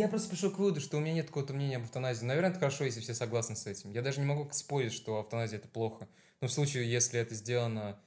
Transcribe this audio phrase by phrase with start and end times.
[0.00, 2.24] я просто пришел к выводу, что у меня нет какого-то мнения об эвтаназии.
[2.24, 3.90] Наверное, это хорошо, если все согласны с этим.
[3.90, 6.08] Я даже не могу спорить, что эвтаназия это плохо.
[6.40, 8.00] Но в случае, если это сделано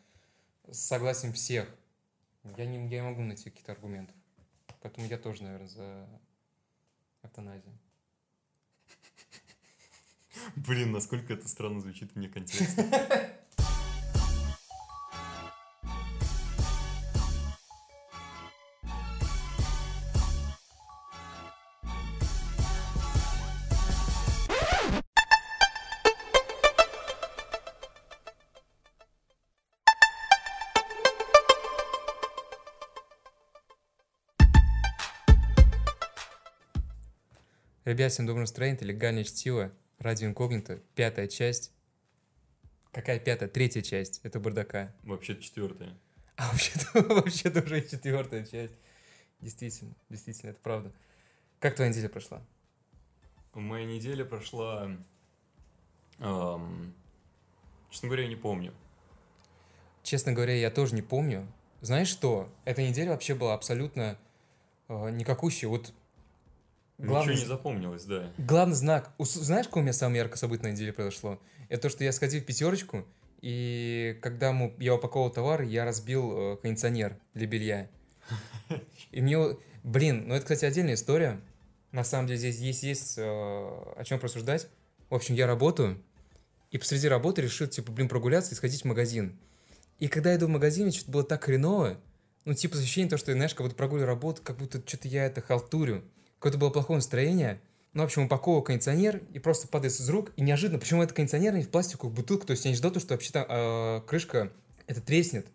[0.70, 1.68] с согласием всех,
[2.58, 4.16] я не, я не могу найти каких-то аргументов.
[4.82, 6.10] Поэтому я тоже, наверное, за
[7.24, 7.78] эвтаназию.
[10.56, 13.30] Блин, насколько это странно звучит вне контекста.
[37.94, 41.72] Ребят, всем доброго настроения, это легальное чтиво, радио инкогнито, пятая часть.
[42.92, 43.48] Какая пятая?
[43.48, 44.96] Третья часть, это бардака.
[45.04, 45.96] Вообще-то четвертая.
[46.36, 48.74] А вообще-то, вообще-то уже четвертая часть.
[49.42, 50.92] Действительно, действительно, это правда.
[51.60, 52.42] Как твоя неделя прошла?
[53.54, 54.90] Моя неделя прошла...
[56.18, 56.96] эм,
[57.92, 58.74] честно говоря, я не помню.
[60.02, 61.46] Честно говоря, я тоже не помню.
[61.82, 62.50] Знаешь что?
[62.66, 64.18] Эта неделя вообще была абсолютно
[64.88, 65.68] э, никакущей.
[65.68, 65.94] Вот
[66.98, 68.32] главный, Ничего не запомнилось, да.
[68.38, 69.14] главный знак.
[69.20, 71.40] Знаешь, какое у меня самое яркое событие на неделе произошло?
[71.70, 73.06] Это то, что я сходил в пятерочку,
[73.42, 77.90] и когда мы, я упаковывал товар, я разбил э, кондиционер для белья.
[79.12, 79.38] И мне...
[79.84, 81.42] Блин, ну это, кстати, отдельная история.
[81.92, 84.68] На самом деле здесь есть, есть э, о чем просуждать.
[85.10, 86.02] В общем, я работаю,
[86.72, 89.38] и посреди работы решил, типа, блин, прогуляться и сходить в магазин.
[90.00, 92.00] И когда я иду в магазин, мне что-то было так хреново.
[92.46, 95.42] Ну, типа, ощущение то, что, знаешь, как будто прогуливаю работу, как будто что-то я это
[95.42, 96.04] халтурю.
[96.44, 97.62] Какое-то было плохое настроение.
[97.94, 100.34] Ну, в общем, упаковываю кондиционер и просто падает из рук.
[100.36, 103.00] И неожиданно, почему это кондиционер не в пластиковую бутылку, то есть я не ждал то,
[103.00, 104.52] что вообще там э, крышка
[104.86, 105.48] это треснет.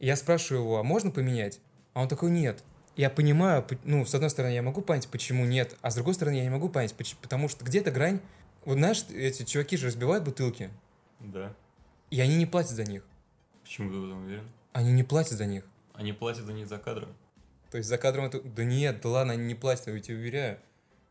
[0.00, 1.60] И я спрашиваю его, а можно поменять?
[1.94, 2.62] А он такой, нет.
[2.94, 6.34] Я понимаю, ну, с одной стороны, я могу понять, почему нет, а с другой стороны,
[6.34, 8.20] я не могу понять, потому что где-то грань...
[8.66, 10.68] Вот знаешь, эти чуваки же разбивают бутылки,
[11.20, 11.54] Да.
[12.10, 13.02] и они не платят за них.
[13.62, 14.46] Почему ты в этом уверен?
[14.74, 15.64] Они не платят за них.
[15.94, 17.14] Они платят за них за кадром.
[17.70, 18.40] То есть за кадром это...
[18.40, 20.58] Да нет, да ладно, они не платят, я тебе уверяю.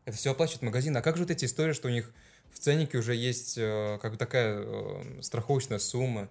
[0.04, 0.96] Это все оплачивает магазин.
[0.96, 2.12] А как же вот эти истории, что у них
[2.50, 6.28] в ценнике уже есть э, как бы такая э, страховочная сумма,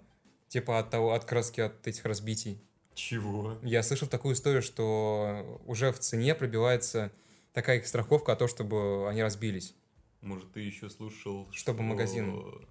[0.47, 2.59] типа от того, от краски, от этих разбитий?
[2.95, 3.57] Чего?
[3.61, 7.11] Я слышал такую историю, что уже в цене пробивается
[7.53, 9.75] такая их страховка о том, чтобы они разбились.
[10.21, 12.67] Может, ты еще слушал, Чтобы что магазин.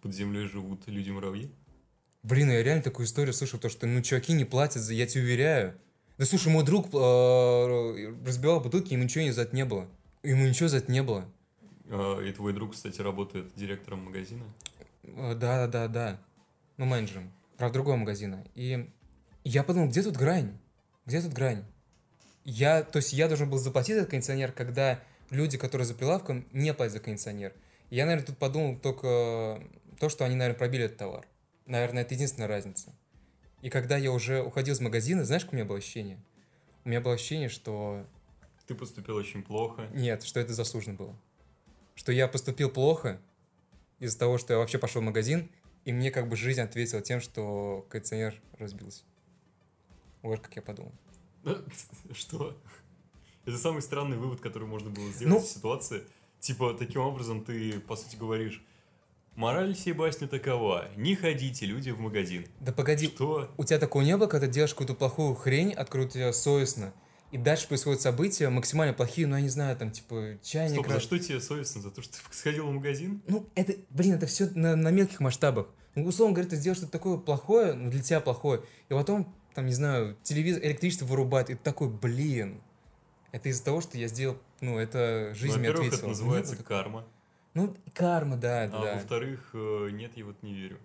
[0.00, 1.50] под землей живут люди-муравьи?
[2.22, 5.22] Блин, я реально такую историю слышал, то, что, ну, чуваки не платят, за, я тебе
[5.22, 5.78] уверяю.
[6.18, 9.86] Да слушай, мой друг э, разбивал бутылки, ему ничего за это не было.
[10.24, 11.24] Ему ничего за это не было.
[11.88, 14.42] А, И твой друг, кстати, работает директором магазина.
[15.04, 16.20] Э, Да, да, да, да.
[16.76, 17.32] Ну, менеджером.
[17.56, 18.44] Правда, другого магазина.
[18.56, 18.88] И
[19.44, 20.58] я подумал, где тут грань?
[21.06, 21.64] Где тут грань?
[22.44, 26.74] Я, то есть я должен был заплатить за кондиционер, когда люди, которые за прилавком, не
[26.74, 27.52] платят за кондиционер.
[27.90, 29.60] И я, наверное, тут подумал только
[30.00, 31.26] то, что они, наверное, пробили этот товар.
[31.66, 32.92] Наверное, это единственная разница.
[33.62, 36.18] И когда я уже уходил из магазина, знаешь, какое у меня было ощущение?
[36.84, 38.06] У меня было ощущение, что
[38.66, 39.88] Ты поступил очень плохо.
[39.92, 41.16] нет, что это заслуженно было.
[41.94, 43.20] Что я поступил плохо
[43.98, 45.50] из-за того, что я вообще пошел в магазин,
[45.84, 49.02] и мне как бы жизнь ответила тем, что кондиционер разбился.
[50.22, 50.92] Вот как я подумал.
[52.12, 52.56] Что?
[53.44, 56.04] Это самый странный вывод, который можно было сделать Ну- из ситуации.
[56.40, 58.62] Типа, таким образом ты, по сути, говоришь,
[59.38, 62.44] мораль всей басни такова, не ходите, люди, в магазин.
[62.60, 63.48] Да погоди, Что?
[63.56, 66.92] у тебя такого не было, когда ты делаешь какую-то плохую хрень, откроют тебя совестно,
[67.30, 70.72] и дальше происходят события максимально плохие, ну я не знаю, там типа чайник...
[70.74, 71.80] Стоп, за раз- что тебе совестно?
[71.82, 73.22] За то, что ты сходил в магазин?
[73.28, 75.68] Ну, это, блин, это все на, на мелких масштабах.
[75.94, 79.66] Ну, условно говоря, ты сделаешь что-то такое плохое, ну, для тебя плохое, и потом, там,
[79.66, 82.60] не знаю, телевизор, электричество вырубает, и ты такой, блин,
[83.30, 85.96] это из-за того, что я сделал, ну, это жизнь Ну, мне ответила.
[85.98, 87.06] это называется Ну, карма.
[87.58, 88.94] Ну, карма, да, А да.
[88.94, 90.78] во-вторых, э, нет, я вот не верю.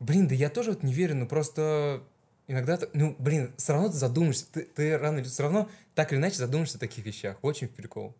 [0.00, 2.02] Блин, да я тоже вот не верю, но просто
[2.46, 6.18] иногда, ну, блин, все равно ты задумаешься, ты, ты рано или все равно так или
[6.18, 7.36] иначе задумаешься о таких вещах.
[7.42, 8.14] Очень прикол.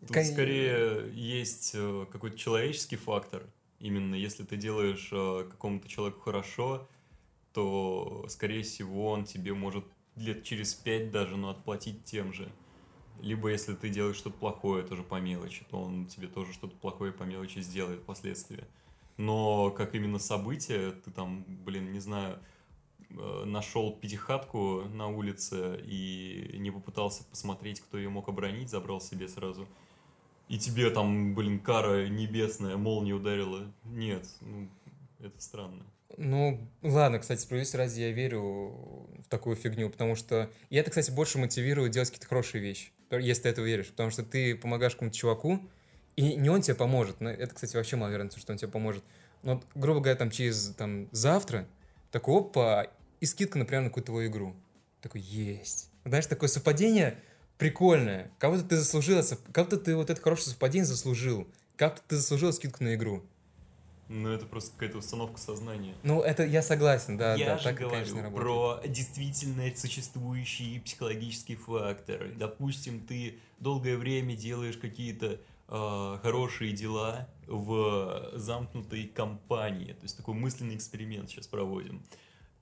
[0.00, 3.44] Тут Кон- скорее есть э, какой-то человеческий фактор.
[3.78, 6.88] Именно если ты делаешь э, какому-то человеку хорошо,
[7.52, 9.84] то, скорее всего, он тебе может
[10.16, 12.50] лет через пять даже, ну, отплатить тем же.
[13.20, 17.12] Либо если ты делаешь что-то плохое, тоже по мелочи, то он тебе тоже что-то плохое
[17.12, 18.64] по мелочи сделает впоследствии.
[19.16, 22.38] Но как именно событие, ты там, блин, не знаю,
[23.10, 29.28] э, нашел пятихатку на улице и не попытался посмотреть, кто ее мог оборонить, забрал себе
[29.28, 29.66] сразу.
[30.48, 33.70] И тебе там, блин, кара небесная, молния ударила.
[33.84, 34.68] Нет, ну,
[35.18, 35.84] это странно.
[36.16, 40.50] Ну, ладно, кстати, справедливости ради я верю в такую фигню, потому что...
[40.70, 42.90] И это, кстати, больше мотивирует делать какие-то хорошие вещи.
[43.10, 43.88] Если ты это веришь.
[43.88, 45.60] Потому что ты помогаешь какому-то чуваку,
[46.16, 47.20] и не он тебе поможет.
[47.20, 49.04] Но это, кстати, вообще маловероятно, что он тебе поможет.
[49.42, 51.66] Но, грубо говоря, там через там, завтра,
[52.10, 52.86] такой опа,
[53.20, 54.56] и скидка, например, на какую-то твою игру.
[55.00, 55.90] Такой, есть.
[56.04, 57.18] Знаешь, такое совпадение
[57.56, 58.30] прикольное.
[58.40, 59.22] Будто ты заслужил,
[59.52, 61.46] как будто ты вот это хорошее совпадение заслужил.
[61.76, 63.24] Как будто ты заслужил скидку на игру.
[64.08, 65.94] Ну, это просто какая-то установка сознания.
[66.02, 71.56] Ну, это я согласен, да, я да, же так, говорю конечно, про действительно существующий психологический
[71.56, 72.28] фактор.
[72.36, 79.92] Допустим, ты долгое время делаешь какие-то э, хорошие дела в замкнутой компании.
[79.92, 82.02] То есть такой мысленный эксперимент сейчас проводим.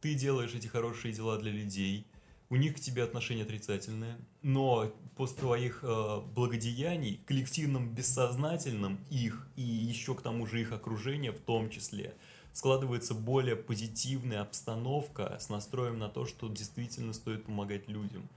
[0.01, 2.07] Ты делаешь эти хорошие дела для людей,
[2.49, 9.63] у них к тебе отношение отрицательное, но после твоих э, благодеяний, коллективном бессознательном их и
[9.63, 12.15] еще к тому же их окружение в том числе,
[12.53, 18.29] складывается более позитивная обстановка с настроем на то, что действительно стоит помогать людям.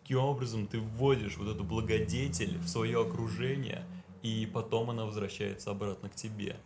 [0.00, 3.84] Таким образом, ты вводишь вот эту благодетель в свое окружение,
[4.22, 6.56] и потом она возвращается обратно к тебе.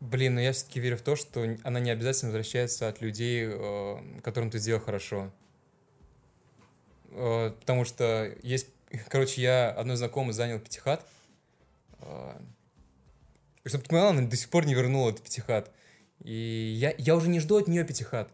[0.00, 4.20] Блин, но я все-таки верю в то, что она не обязательно возвращается от людей, э,
[4.22, 5.32] которым ты сделал хорошо.
[7.14, 8.68] Э, потому что есть...
[9.08, 11.06] Короче, я одной знакомый занял пятихат.
[12.00, 12.32] Э,
[13.64, 15.70] чтобы ты понимала, она до сих пор не вернула этот пятихат.
[16.22, 18.30] И я, я уже не жду от нее пятихат.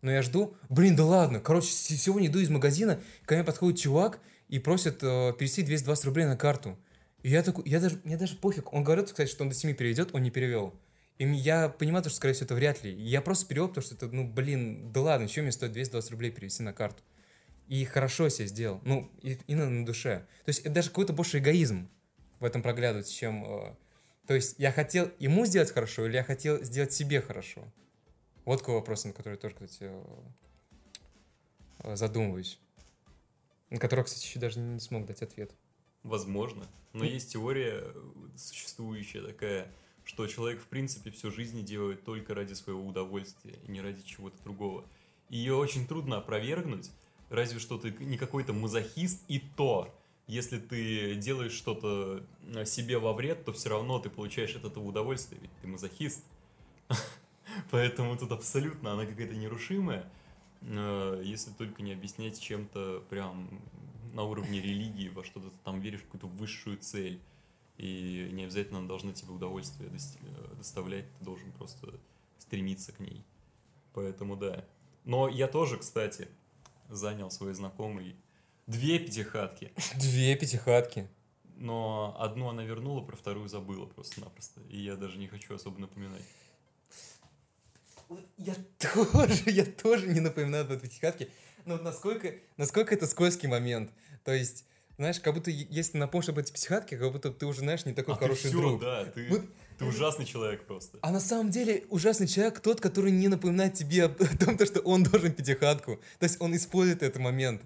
[0.00, 0.56] Но я жду...
[0.68, 1.40] Блин, да ладно.
[1.40, 4.18] Короче, сегодня иду из магазина, ко мне подходит чувак
[4.48, 6.78] и просит э, перевести 220 рублей на карту.
[7.22, 7.68] И я такой...
[7.68, 8.72] Я даже, мне даже пофиг.
[8.72, 10.74] Он говорит, кстати, что он до 7 переведет, он не перевел.
[11.18, 12.92] И я понимаю, что, скорее всего, это вряд ли.
[12.92, 16.30] Я просто перевел, потому что это, ну, блин, да ладно, еще мне стоит 220 рублей
[16.32, 17.02] перевести на карту
[17.72, 18.82] и хорошо себе сделал.
[18.84, 20.26] Ну, и, и на, на душе.
[20.44, 21.88] То есть это даже какой-то больше эгоизм
[22.38, 23.46] в этом проглядывается, чем...
[23.46, 23.74] Э,
[24.26, 27.64] то есть я хотел ему сделать хорошо или я хотел сделать себе хорошо?
[28.44, 29.90] Вот такой вопрос, на который я тоже, кстати,
[31.78, 32.60] э, задумываюсь.
[33.70, 35.50] На который, кстати, еще даже не смог дать ответ.
[36.02, 36.66] Возможно.
[36.92, 37.86] Но есть теория
[38.36, 39.66] существующая такая,
[40.04, 44.36] что человек, в принципе, всю жизнь делает только ради своего удовольствия и не ради чего-то
[44.42, 44.84] другого.
[45.30, 46.90] Ее очень трудно опровергнуть,
[47.32, 49.92] разве что ты не какой-то мазохист, и то,
[50.26, 52.24] если ты делаешь что-то
[52.54, 56.24] э, себе во вред, то все равно ты получаешь от этого удовольствие, ведь ты мазохист.
[57.70, 60.10] Поэтому тут абсолютно она какая-то нерушимая,
[60.60, 63.48] э, если только не объяснять чем-то прям
[64.12, 67.20] на уровне религии, во что-то там веришь в какую-то высшую цель.
[67.78, 71.98] И не обязательно она должна тебе удовольствие э, доставлять, ты должен просто
[72.38, 73.24] стремиться к ней.
[73.92, 74.64] Поэтому да.
[75.04, 76.28] Но я тоже, кстати,
[76.94, 78.16] занял свой знакомый
[78.66, 79.72] две пятихатки.
[79.98, 81.08] Две пятихатки.
[81.56, 84.60] Но одну она вернула, про вторую забыла просто-напросто.
[84.68, 86.22] И я даже не хочу особо напоминать.
[88.36, 91.28] Я тоже, я тоже не напоминаю об этой пятихатке.
[91.64, 93.90] Но вот насколько, насколько это скользкий момент.
[94.24, 94.64] То есть,
[94.96, 98.14] знаешь, как будто если напомнишь об этой психатке, как будто ты уже, знаешь, не такой
[98.14, 98.80] а хороший ты все, друг.
[98.80, 99.42] да, ты, вот,
[99.82, 100.98] ты ужасный человек просто.
[101.02, 104.08] А на самом деле ужасный человек тот, который не напоминает тебе о
[104.38, 105.96] том, что он должен пятихатку.
[106.18, 107.62] То есть он использует этот момент.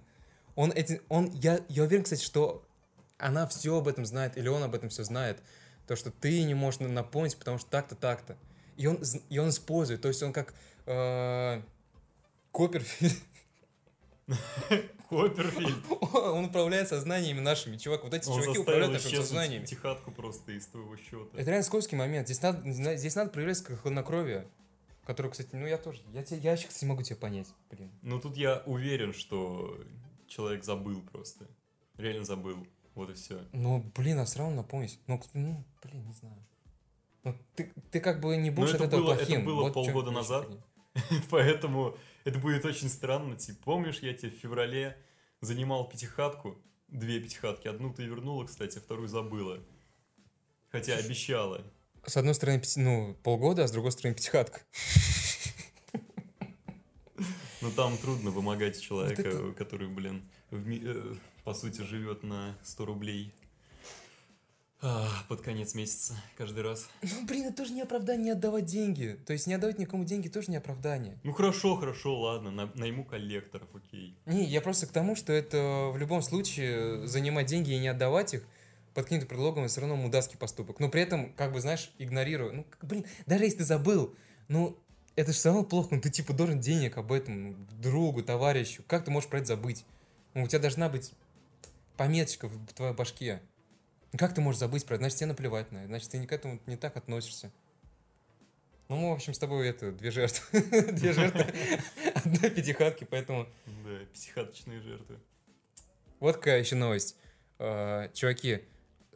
[0.54, 2.64] Он эти, он, я, я уверен, кстати, что
[3.18, 5.38] она все об этом знает, или он об этом все знает.
[5.86, 8.36] То, что ты не можешь напомнить, потому что так-то, так-то.
[8.76, 10.00] И он, и он использует.
[10.00, 10.54] То есть он как
[10.86, 11.62] э,
[12.52, 13.16] Копперфильд.
[15.08, 15.84] Копперфильд.
[16.14, 17.76] Он управляет сознаниями нашими.
[17.76, 19.64] Чувак, вот эти чуваки управляют нашими сознаниями.
[19.64, 21.38] тихатку просто из твоего счета.
[21.38, 22.26] Это реально скользкий момент.
[22.26, 24.46] Здесь надо, здесь надо проявлять хладнокровие.
[25.04, 26.02] Который, кстати, ну я тоже.
[26.12, 27.92] Я, тебя, я сейчас не могу тебя понять, блин.
[28.02, 29.78] Ну тут я уверен, что
[30.26, 31.46] человек забыл просто.
[31.96, 32.66] Реально забыл.
[32.96, 33.46] Вот и все.
[33.52, 34.98] Ну, блин, а все равно напомнить.
[35.06, 36.36] Ну, ну, блин, не знаю.
[37.22, 39.36] Ну, ты, ты как бы не будешь от этого было, плохим.
[39.36, 40.48] Это было вот полгода назад.
[41.30, 41.96] Поэтому
[42.26, 43.36] это будет очень странно.
[43.36, 44.96] Типа, помнишь, я тебе в феврале
[45.40, 47.68] занимал пятихатку, две пятихатки.
[47.68, 49.64] Одну ты вернула, кстати, вторую забыла.
[50.68, 51.64] Хотя обещала.
[52.04, 54.60] С одной стороны, ну, полгода, а с другой стороны, пятихатка.
[57.62, 63.34] Ну, там трудно вымогать человека, который, блин, э, по сути, живет на 100 рублей
[65.28, 66.88] под конец месяца каждый раз.
[67.02, 69.18] Ну, блин, это тоже не оправдание отдавать деньги.
[69.26, 71.18] То есть не отдавать никому деньги тоже не оправдание.
[71.24, 74.16] Ну хорошо, хорошо, ладно, на, найму коллекторов, окей.
[74.26, 78.34] Не, я просто к тому, что это в любом случае занимать деньги и не отдавать
[78.34, 78.46] их
[78.94, 80.80] под каким-то предлогом все равно мудацкий поступок.
[80.80, 82.52] Но при этом, как бы, знаешь, игнорируя.
[82.52, 84.14] Ну, блин, даже если ты забыл,
[84.48, 84.78] ну,
[85.16, 88.82] это же все равно плохо, ну ты типа должен денег об этом другу, товарищу.
[88.86, 89.84] Как ты можешь про это забыть?
[90.34, 91.12] Ну, у тебя должна быть
[91.96, 93.40] пометочка в твоей башке.
[94.16, 95.02] Как ты можешь забыть про это?
[95.02, 95.86] Значит, тебе наплевать на это.
[95.88, 97.50] Значит, ты к этому не так относишься.
[98.88, 100.60] Ну, мы, в общем, с тобой это, две жертвы.
[100.92, 101.44] две жертвы
[102.14, 103.46] одной пятихатки, поэтому...
[103.84, 105.18] Да, психаточные жертвы.
[106.20, 107.16] Вот какая еще новость.
[107.58, 108.62] Э, чуваки,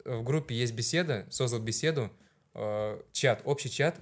[0.03, 2.11] в группе есть беседа, создал беседу,
[2.53, 3.95] э, чат, общий чат,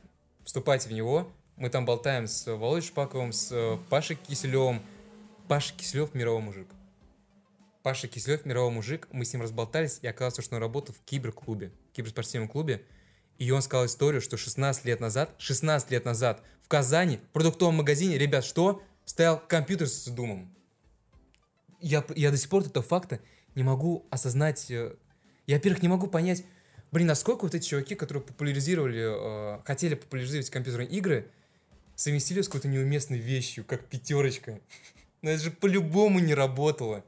[0.44, 1.32] вступайте в него.
[1.56, 4.82] Мы там болтаем с Володей Шпаковым, с э, Пашей Киселевым.
[5.48, 6.68] Паша Киселев мировой мужик.
[7.82, 9.08] Паша Киселев мировой мужик.
[9.12, 12.84] Мы с ним разболтались, и оказалось, что он работал в киберклубе, киберспортивном клубе.
[13.38, 17.76] И он сказал историю, что 16 лет назад, 16 лет назад в Казани, в продуктовом
[17.76, 18.84] магазине, ребят, что?
[19.06, 20.54] Стоял компьютер с Думом.
[21.80, 23.22] Я, я до сих пор этого факта
[23.56, 24.70] не могу осознать.
[24.70, 24.96] э,
[25.48, 26.44] Я, во-первых, не могу понять,
[26.92, 31.32] блин, насколько вот эти чуваки, которые популяризировали, э, хотели популяризировать компьютерные игры,
[31.96, 34.60] совместили с какой-то неуместной вещью, как пятерочка.
[35.22, 37.06] Но это же по-любому не работало.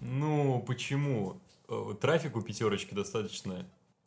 [0.00, 1.40] Ну, почему?
[1.68, 3.66] Э, Трафик у пятерочки достаточно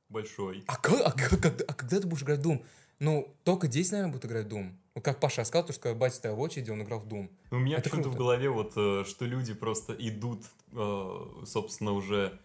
[0.10, 0.64] большой.
[0.68, 2.64] А, ка- а ка- когда, а когда ты будешь играть в Doom?
[3.00, 4.72] Ну, только дети, наверное, будут играть в Doom.
[4.96, 7.30] Вот как Паша сказал, то, что когда батя стоял в очереди, он играл в Doom.
[7.52, 10.44] У меня Это почему-то в голове вот, э, что люди просто идут,
[10.74, 12.38] э, собственно, уже,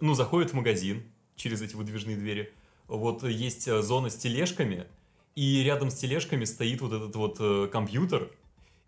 [0.00, 1.04] ну, заходят в магазин
[1.36, 2.52] через эти выдвижные двери.
[2.88, 4.86] Вот есть зона с тележками,
[5.34, 8.30] и рядом с тележками стоит вот этот вот компьютер,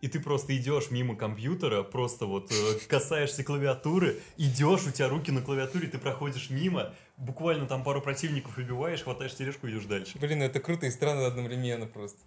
[0.01, 5.31] и ты просто идешь мимо компьютера, просто вот э, касаешься клавиатуры, идешь, у тебя руки
[5.31, 10.19] на клавиатуре, ты проходишь мимо, буквально там пару противников убиваешь, хватаешь тележку и идешь дальше.
[10.19, 12.21] Блин, это круто и странно одновременно просто.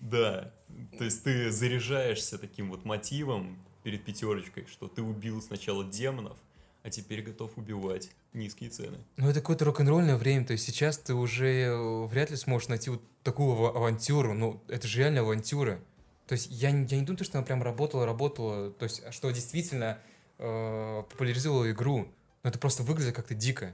[0.00, 0.52] Да,
[0.98, 6.36] то есть ты заряжаешься таким вот мотивом перед пятерочкой, что ты убил сначала демонов,
[6.84, 8.98] а теперь готов убивать низкие цены.
[9.16, 12.90] Ну, это какое-то рок-н-ролльное время, то есть сейчас ты уже э, вряд ли сможешь найти
[12.90, 15.80] вот такую ава- авантюру, ну, это же реально авантюра.
[16.26, 19.30] То есть я, я не думаю, что она прям работала, работала, то есть а что
[19.30, 19.98] действительно
[20.36, 22.06] э, популяризировала игру,
[22.42, 23.72] но это просто выглядит как-то дико.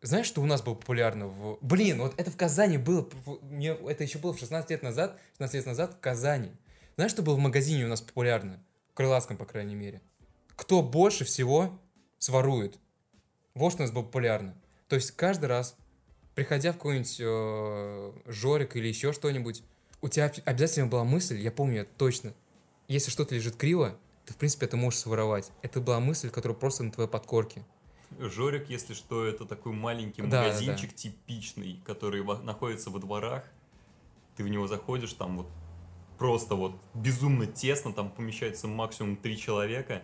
[0.00, 1.58] Знаешь, что у нас было популярно в...
[1.60, 3.06] Блин, вот это в Казани было,
[3.42, 6.52] мне, это еще было в 16 лет назад, 16 лет назад в Казани.
[6.96, 8.64] Знаешь, что было в магазине у нас популярно?
[8.92, 10.00] В Крылатском, по крайней мере.
[10.56, 11.78] Кто больше всего
[12.24, 12.78] сворует?
[13.54, 14.54] Вот что у нас было популярно.
[14.88, 15.76] То есть каждый раз,
[16.34, 19.62] приходя в какой-нибудь э, Жорик или еще что-нибудь,
[20.00, 22.32] у тебя об- обязательно была мысль, я помню это точно,
[22.88, 25.52] если что-то лежит криво, ты, в принципе, это можешь своровать.
[25.60, 27.62] Это была мысль, которая просто на твоей подкорке.
[28.18, 33.44] Жорик, если что, это такой маленький Да, да, магазинчик типичный, который во- находится во дворах.
[34.36, 35.46] Ты в него заходишь, там вот
[36.18, 40.02] просто вот безумно тесно, там помещается максимум три человека,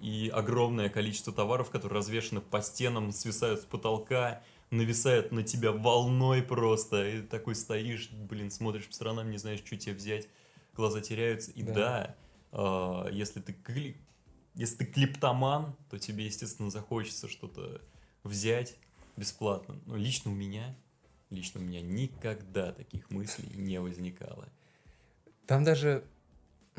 [0.00, 6.42] и огромное количество товаров, которые развешаны по стенам, свисают с потолка, нависают на тебя волной
[6.42, 10.28] просто, и такой стоишь, блин, смотришь по сторонам, не знаешь, что тебе взять,
[10.74, 11.74] глаза теряются, и Да.
[11.74, 12.16] да,
[12.52, 13.96] а, если ты кли-
[14.54, 17.80] если ты клиптоман, то тебе, естественно, захочется что-то
[18.24, 18.76] взять
[19.16, 19.80] бесплатно.
[19.86, 20.76] Но лично у меня,
[21.30, 24.48] лично у меня никогда таких мыслей не возникало.
[25.46, 26.04] Там даже...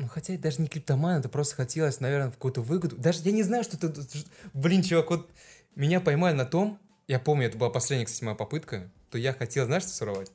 [0.02, 2.96] Ну, хотя это даже не криптоман, это просто хотелось, наверное, в какую-то выгоду.
[2.96, 4.04] Даже я не знаю, что ты...
[4.52, 5.30] Блин, чувак, вот
[5.76, 9.64] меня поймали на том, я помню, это была последняя, кстати, моя попытка, то я хотел,
[9.66, 10.32] знаешь, что своровать?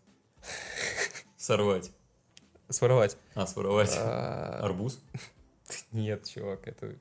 [1.36, 1.92] Сорвать.
[2.70, 3.18] Своровать.
[3.36, 3.92] А, своровать.
[3.98, 5.02] А, Арбуз?
[5.92, 6.96] Нет, чувак, это...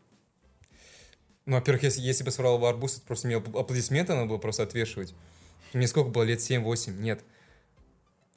[1.44, 4.64] Ну, во-первых, если, если бы своровал арбуз, это просто мне апл- аплодисменты надо было просто
[4.64, 5.14] отвешивать.
[5.73, 6.94] Мне сколько было, лет 7-8?
[6.94, 7.23] Нет.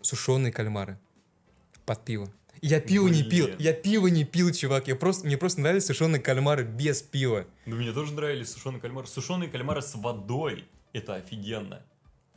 [0.01, 0.99] Сушеные кальмары.
[1.87, 2.31] Под пиво.
[2.61, 3.57] Я пиво не пил, Блин.
[3.59, 4.87] я пиво не пил, чувак.
[4.87, 7.45] Я просто, мне просто нравились сушеные кальмары без пива.
[7.65, 9.07] Да мне тоже нравились сушеные кальмары.
[9.07, 10.65] Сушеные кальмары с водой.
[10.93, 11.81] Это офигенно.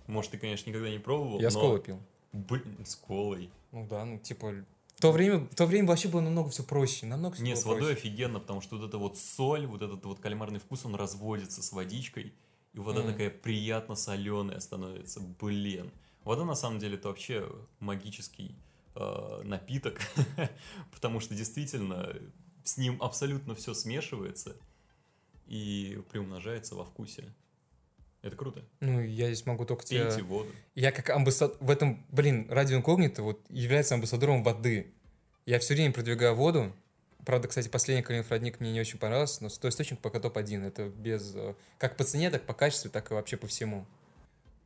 [0.06, 2.00] Может, ты, конечно, никогда не пробовал, Я с но- колой пил.
[2.32, 3.50] Блин, с колой.
[3.72, 4.54] Ну да, ну типа...
[4.96, 7.64] В то время, в то время вообще было намного все проще, намного все Не, с
[7.64, 7.98] водой проще.
[7.98, 11.72] офигенно, потому что вот эта вот соль, вот этот вот кальмарный вкус, он разводится с
[11.72, 12.32] водичкой,
[12.72, 13.12] и вода Мгм.
[13.12, 15.20] такая приятно соленая становится.
[15.40, 15.90] Блин.
[16.24, 17.48] Вода на самом деле это вообще
[17.80, 18.54] магический
[18.94, 20.00] э, напиток,
[20.92, 22.14] потому что действительно
[22.64, 24.56] с ним абсолютно все смешивается
[25.46, 27.32] и приумножается во вкусе.
[28.22, 28.64] Это круто.
[28.80, 29.84] Ну, я здесь могу только.
[29.84, 30.48] Пейте воду.
[30.76, 31.56] Я как амбассадор...
[31.58, 34.92] В этом, блин, радио инкогнито вот является амбассадором воды.
[35.44, 36.72] Я все время продвигаю воду.
[37.26, 40.64] Правда, кстати, последний Калинов родник мне не очень понравился, но стой источник пока топ-1.
[40.64, 41.34] Это без...
[41.34, 43.86] э, Как по цене, так по качеству, так и вообще по всему.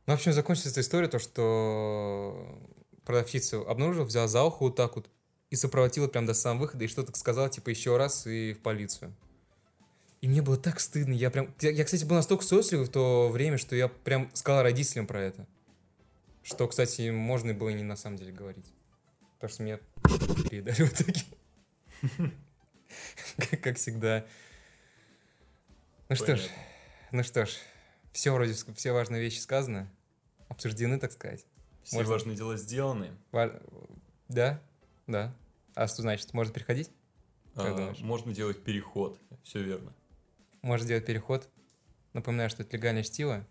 [0.05, 2.59] Ну, в общем, закончится эта история, то, что
[3.07, 5.09] продавщица обнаружила, взяла за ухо вот так вот
[5.49, 9.15] и сопроводила прям до самого выхода, и что-то сказала, типа, еще раз и в полицию.
[10.19, 11.13] И мне было так стыдно.
[11.13, 11.53] Я прям...
[11.61, 15.21] Я, я, кстати, был настолько совестливый в то время, что я прям сказал родителям про
[15.21, 15.47] это.
[16.43, 18.65] Что, кстати, можно было и не на самом деле говорить.
[19.35, 19.79] Потому что меня
[20.49, 22.33] передали в итоге.
[23.61, 24.25] Как- всегда.
[26.09, 26.41] Ну что ж,
[27.11, 27.51] ну что ж.
[28.11, 29.87] Все вроде, все важные вещи сказаны.
[30.49, 31.45] Обсуждены, так сказать.
[31.87, 33.11] Все Можно- важные дела сделаны.
[33.31, 33.61] Ва-
[34.27, 34.61] Да?
[35.07, 35.33] Да.
[35.73, 36.33] А что значит?
[36.33, 36.91] Можно переходить?
[37.55, 39.93] А, можно делать переход, все верно.
[40.61, 41.47] Можешь сделать переход.
[42.11, 43.47] Напоминаю, что это легальное чтиво.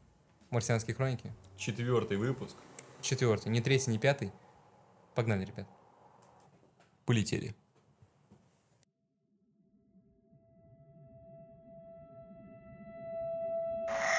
[0.51, 1.33] Марсианские хроники.
[1.57, 2.57] Четвертый выпуск.
[3.01, 4.31] Четвертый, не третий, не пятый.
[5.15, 5.67] Погнали, ребят.
[7.07, 7.57] Полетели.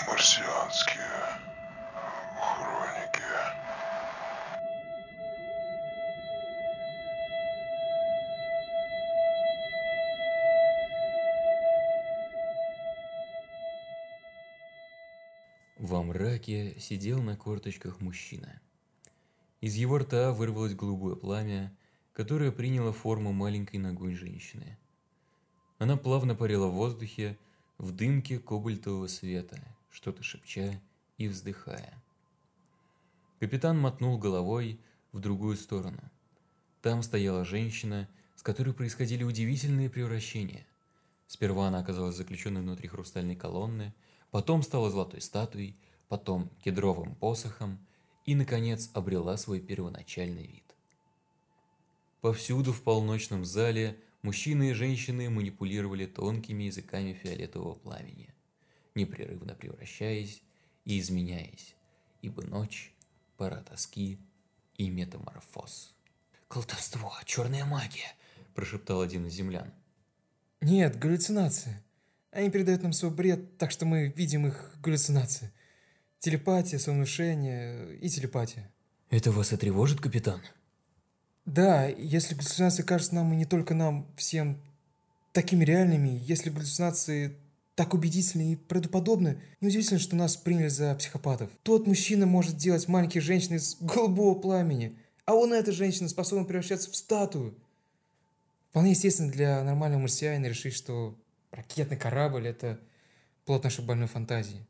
[0.07, 1.06] Марсианские
[16.17, 18.59] мраке сидел на корточках мужчина.
[19.61, 21.71] Из его рта вырвалось голубое пламя,
[22.13, 24.79] которое приняло форму маленькой ногой женщины.
[25.77, 27.37] Она плавно парила в воздухе,
[27.77, 29.59] в дымке кобальтового света,
[29.91, 30.81] что-то шепча
[31.19, 31.93] и вздыхая.
[33.39, 34.79] Капитан мотнул головой
[35.11, 36.01] в другую сторону.
[36.81, 40.65] Там стояла женщина, с которой происходили удивительные превращения.
[41.27, 43.93] Сперва она оказалась заключенной внутри хрустальной колонны,
[44.31, 47.85] потом стала золотой статуей, потом кедровым посохом
[48.25, 50.63] и, наконец, обрела свой первоначальный вид.
[52.21, 58.33] Повсюду в полночном зале мужчины и женщины манипулировали тонкими языками фиолетового пламени,
[58.95, 60.41] непрерывно превращаясь
[60.85, 61.75] и изменяясь,
[62.21, 62.93] ибо ночь–
[63.37, 64.19] пора тоски
[64.77, 65.93] и метаморфоз.
[66.47, 68.15] «Колдовство, черная магия!»–
[68.55, 69.71] прошептал один из землян.
[70.61, 71.83] Нет, галлюцинации.
[72.31, 75.51] Они передают нам свой бред, так что мы видим их галлюцинации.
[76.19, 78.69] Телепатия, самовнушение и телепатия.
[79.09, 80.41] «Это вас и тревожит, капитан?»
[81.45, 84.59] Да, если галлюцинации кажутся нам и не только нам, всем
[85.31, 87.37] такими реальными, если галлюцинации
[87.75, 91.49] так убедительны и правдоподобны, неудивительно, что нас приняли за психопатов.
[91.63, 96.91] Тот мужчина может делать маленьких женщин из голубого пламени, а он, эта женщина, способна превращаться
[96.91, 97.55] в статую.
[98.71, 101.15] Вполне естественно для нормального марсианина решить, что
[101.51, 102.79] ракетный корабль– это
[103.45, 104.65] плод нашей больной фантазии.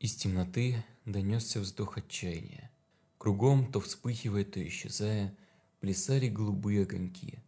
[0.00, 2.70] Из темноты донесся вздох отчаяния.
[3.18, 5.36] Кругом, то вспыхивая, то исчезая,
[5.80, 7.40] плясали голубые огоньки.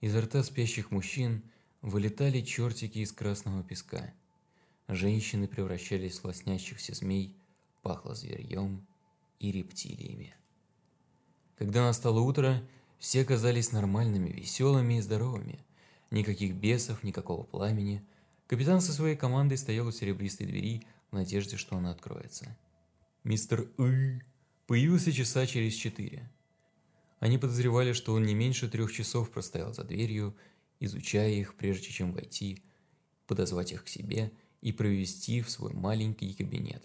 [0.00, 1.42] Изо рта спящих мужчин
[1.82, 4.14] вылетали чертики из красного песка.
[4.86, 7.36] Женщины превращались в лоснящихся змей,
[7.82, 8.86] пахло зверьем
[9.40, 10.34] и рептилиями.
[11.58, 12.62] Когда настало утро,
[12.98, 15.58] все казались нормальными, веселыми и здоровыми.
[16.12, 18.04] Никаких бесов, никакого пламени.
[18.46, 22.56] Капитан со своей командой стоял у серебристой двери в надежде, что она откроется.
[23.24, 24.20] Мистер И
[24.66, 26.30] появился часа через четыре.
[27.18, 30.34] Они подозревали, что он не меньше трех часов простоял за дверью,
[30.78, 32.62] изучая их, прежде чем войти,
[33.26, 36.82] подозвать их к себе и провести в свой маленький кабинет.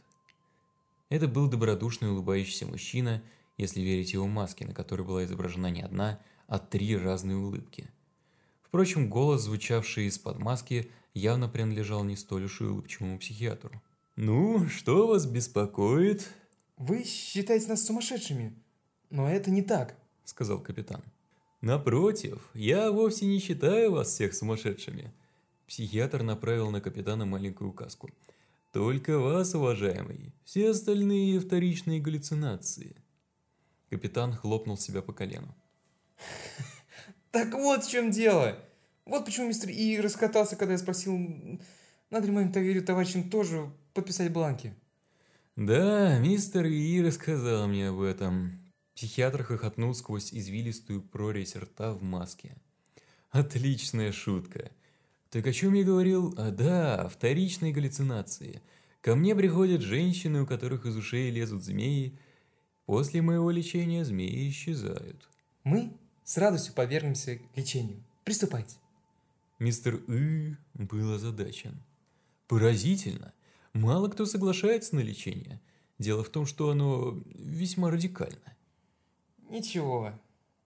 [1.09, 3.23] Это был добродушный улыбающийся мужчина,
[3.57, 7.89] если верить его маске, на которой была изображена не одна, а три разные улыбки.
[8.63, 13.81] Впрочем, голос, звучавший из-под маски, явно принадлежал не столь уж и улыбчивому психиатру.
[14.15, 16.29] «Ну, что вас беспокоит?»
[16.77, 18.53] Вы считаете нас сумасшедшими,
[19.09, 21.03] но это не так.— сказал капитан.
[21.61, 25.13] «Напротив, я вовсе не считаю вас всех сумасшедшими».
[25.67, 28.09] Психиатр направил на капитана маленькую указку.
[28.71, 30.33] «Только вас, уважаемый.
[30.43, 32.95] Все остальные вторичные галлюцинации».
[33.89, 35.55] Капитан хлопнул себя по колену.
[37.31, 38.57] Так вот в чем дело.
[39.03, 41.19] Вот почему мистер И раскатался, когда я спросил,
[42.15, 44.73] надо моим товарищам тоже подписать бланки.
[45.57, 48.61] «Да, мистер И рассказал мне об этом».
[48.95, 52.55] Психиатр хохотнул сквозь извилистую прорезь рта в маске.
[53.31, 54.71] «Отличная шутка.
[55.29, 56.33] Так о чем я говорил?
[56.37, 58.61] А да, вторичные галлюцинации.
[59.01, 62.17] Ко мне приходят женщины, у которых из ушей лезут змеи.
[62.85, 65.29] После моего лечения змеи исчезают».
[65.65, 65.91] Мы
[66.23, 68.01] с радостью повергнемся лечению.
[68.23, 68.77] Приступайте.
[69.59, 71.81] Мистер И был озадачен.
[72.47, 73.33] Поразительно.
[73.73, 75.59] Мало кто соглашается на лечение.
[75.97, 78.55] Дело в том, что оно весьма радикально.
[79.49, 80.11] Ничего.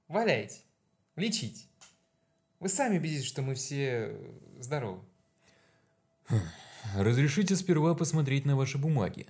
[0.07, 0.61] Валяйте.
[1.15, 1.65] Лечите.
[2.59, 4.17] Вы сами убедитесь, что мы все
[4.59, 5.01] здоровы.
[6.95, 9.27] Разрешите сперва посмотреть на ваши бумаги.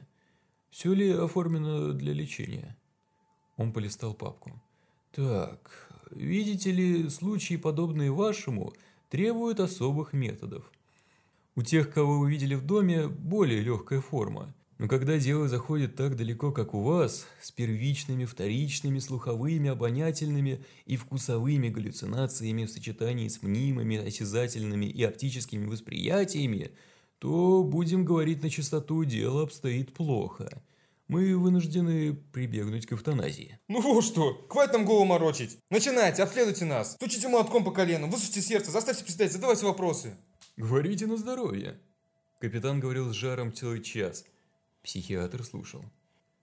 [0.69, 2.77] Все ли оформлено для лечения?
[3.57, 4.51] Он полистал папку.
[5.11, 8.73] Так, видите ли, случаи, подобные вашему,
[9.09, 10.71] требуют особых методов.
[11.55, 14.53] У тех, кого вы видели в доме, более легкая форма.
[14.77, 20.95] Но когда дело заходит так далеко, как у вас, с первичными, вторичными, слуховыми, обонятельными и
[20.95, 26.71] вкусовыми галлюцинациями в сочетании с мнимыми, осязательными и оптическими восприятиями,
[27.17, 30.63] то, будем говорить на чистоту, дело обстоит плохо.
[31.09, 33.59] мы вынуждены прибегнуть к эвтаназии.
[33.67, 35.57] Ну что, хватит нам голову морочить.
[35.69, 36.93] Начинайте, обследуйте нас.
[36.93, 40.15] Стучите молотком по колену, высушите сердце, заставьте представить, задавайте вопросы.
[40.59, 41.79] Говорите на здоровье.
[42.41, 44.25] Капитан говорил с жаром целый час.
[44.83, 45.85] Психиатр слушал.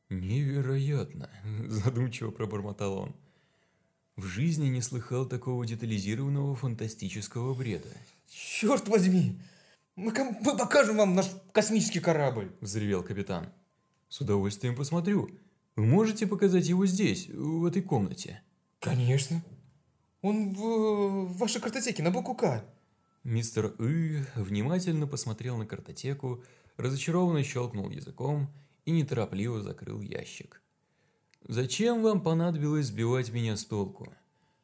[0.08, 1.28] Невероятно,
[1.68, 3.16] задумчиво пробормотал он.
[4.16, 7.90] В жизни не слыхал такого детализированного фантастического бреда.
[8.26, 9.38] Черт возьми,
[9.96, 12.50] мы, мы покажем вам наш космический корабль.
[12.62, 13.52] Взревел капитан.
[14.08, 15.28] С удовольствием посмотрю.
[15.74, 18.40] Вы можете показать его здесь, в этой комнате?
[18.80, 19.44] Конечно.
[20.22, 22.64] Он в, в вашей картотеке на букву К.
[23.26, 26.44] Мистер И внимательно посмотрел на картотеку,
[26.76, 28.48] разочарованно щелкнул языком
[28.84, 30.62] и неторопливо закрыл ящик.
[31.48, 34.14] «Зачем вам понадобилось сбивать меня с толку?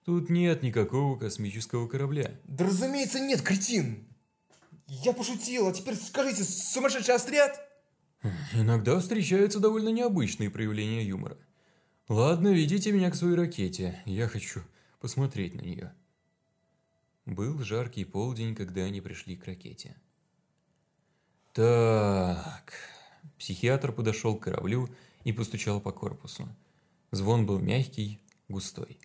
[0.04, 2.38] Тут нет никакого космического корабля».
[2.44, 4.06] Да разумеется нет, кретин.
[4.86, 7.58] Я пошутил, а теперь скажите, сумасшедший отряд?
[8.54, 11.36] Иногда встречаются довольно необычные проявления юмора.
[12.08, 14.60] Ладно, ведите меня к своей ракете, я хочу
[15.00, 15.92] посмотреть на нее.
[17.26, 19.96] Был жаркий полдень, когда они пришли к ракете.
[21.52, 22.72] Так,
[23.38, 24.88] психиатр подошел к кораблю
[25.24, 26.48] и постучал по корпусу.
[27.10, 28.98] Звон был мягкий, густой.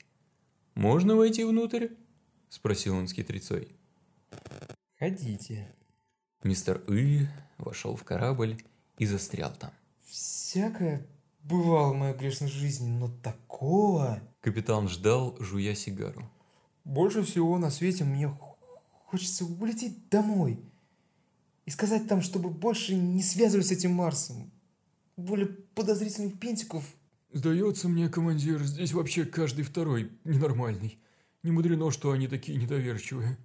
[0.75, 1.89] «Можно войти внутрь?»–
[2.49, 3.77] спросил он с хитрецой.
[4.99, 5.75] Ходите.
[6.43, 7.27] Мистер И
[7.60, 8.58] вошел в корабль
[8.97, 9.71] и застрял там.
[10.06, 11.06] Всякое
[11.43, 14.19] бывало в моей грешной жизни, но такого...
[14.41, 16.27] Капитан ждал, жуя сигару.
[16.88, 18.34] Больше всего на свете мне
[19.08, 20.58] хочется улететь домой
[21.65, 24.50] и сказать там, чтобы больше не связывались с этим Марсом.
[25.17, 26.86] Более подозрительных пентиков.
[27.34, 30.97] Сдается мне, командир, здесь вообще каждый второй ненормальный.
[31.43, 33.38] Не мудрено, что они такие недоверчивые.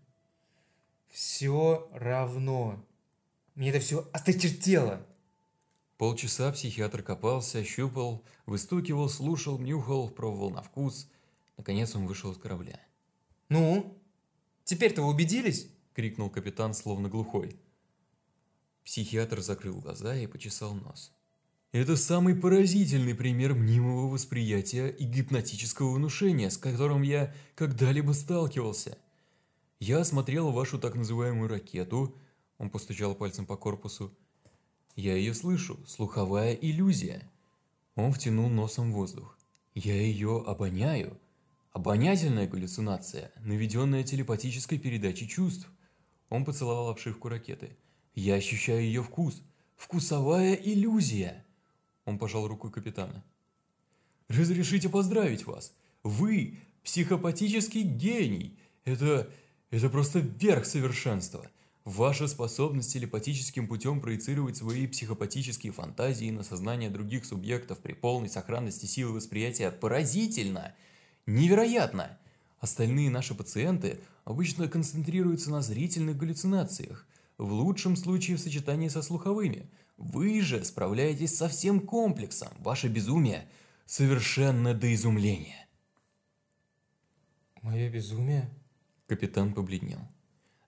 [1.10, 2.80] Все равно.
[3.56, 5.04] Мне это все осточертело.
[5.98, 11.10] Полчаса психиатр копался, щупал, выстукивал, слушал, нюхал, пробовал на вкус.
[11.56, 12.78] Наконец он вышел из корабля.
[13.48, 13.98] Ну,
[14.64, 15.68] теперь-то вы убедились?
[15.94, 17.56] Крикнул капитан, словно глухой.
[18.84, 21.12] Психиатр закрыл глаза и почесал нос.
[21.72, 28.98] Это самый поразительный пример мнимого восприятия и гипнотического внушения, с которым я когда-либо сталкивался.
[29.80, 32.14] Я осмотрел вашу так называемую ракету,
[32.58, 34.12] он постучал пальцем по корпусу.
[34.96, 37.28] Я ее слышу, слуховая иллюзия.
[37.94, 39.36] Он втянул носом воздух.
[39.74, 41.18] Я ее обоняю.
[41.72, 45.68] Обонятельная галлюцинация, наведенная телепатической передачей чувств.
[46.28, 47.76] Он поцеловал обшивку ракеты.
[48.14, 49.42] Я ощущаю ее вкус.
[49.76, 51.46] Вкусовая иллюзия.
[52.04, 53.24] Он пожал руку капитана.
[54.28, 55.74] Разрешите поздравить вас.
[56.02, 58.58] Вы психопатический гений.
[58.84, 59.30] Это...
[59.70, 61.50] это просто верх совершенства.
[61.84, 68.86] Ваша способность телепатическим путем проецировать свои психопатические фантазии на сознание других субъектов при полной сохранности
[68.86, 70.74] силы восприятия поразительно.
[71.26, 72.18] Невероятно.
[72.58, 77.06] Остальные наши пациенты обычно концентрируются на зрительных галлюцинациях,
[77.38, 79.70] в лучшем случае в сочетании со слуховыми.
[79.96, 82.48] Вы же справляетесь со всем комплексом.
[82.58, 83.48] Ваше безумие
[83.86, 85.66] совершенно до изумления.
[87.62, 88.50] Мое безумие?
[89.06, 90.00] Капитан побледнел.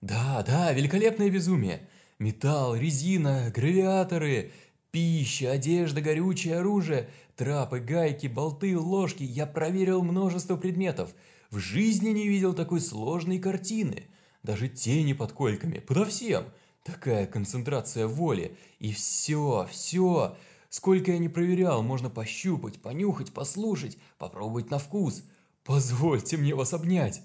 [0.01, 1.89] Да, да, великолепное безумие.
[2.19, 4.51] Металл, резина, гравиаторы,
[4.95, 9.23] пища, одежда, горючее, оружие, трапы, гайки, болты, ложки.
[9.23, 11.13] Я проверил множество предметов.
[11.49, 14.05] В жизни не видел такой сложной картины.
[14.41, 16.45] Даже тени под кольками, подо всем.
[16.83, 18.55] Такая концентрация воли.
[18.79, 20.37] И все, все.
[20.69, 25.25] Сколько я не проверял, можно пощупать, понюхать, послушать, попробовать на вкус.
[25.65, 27.21] Позвольте мне вас обнять.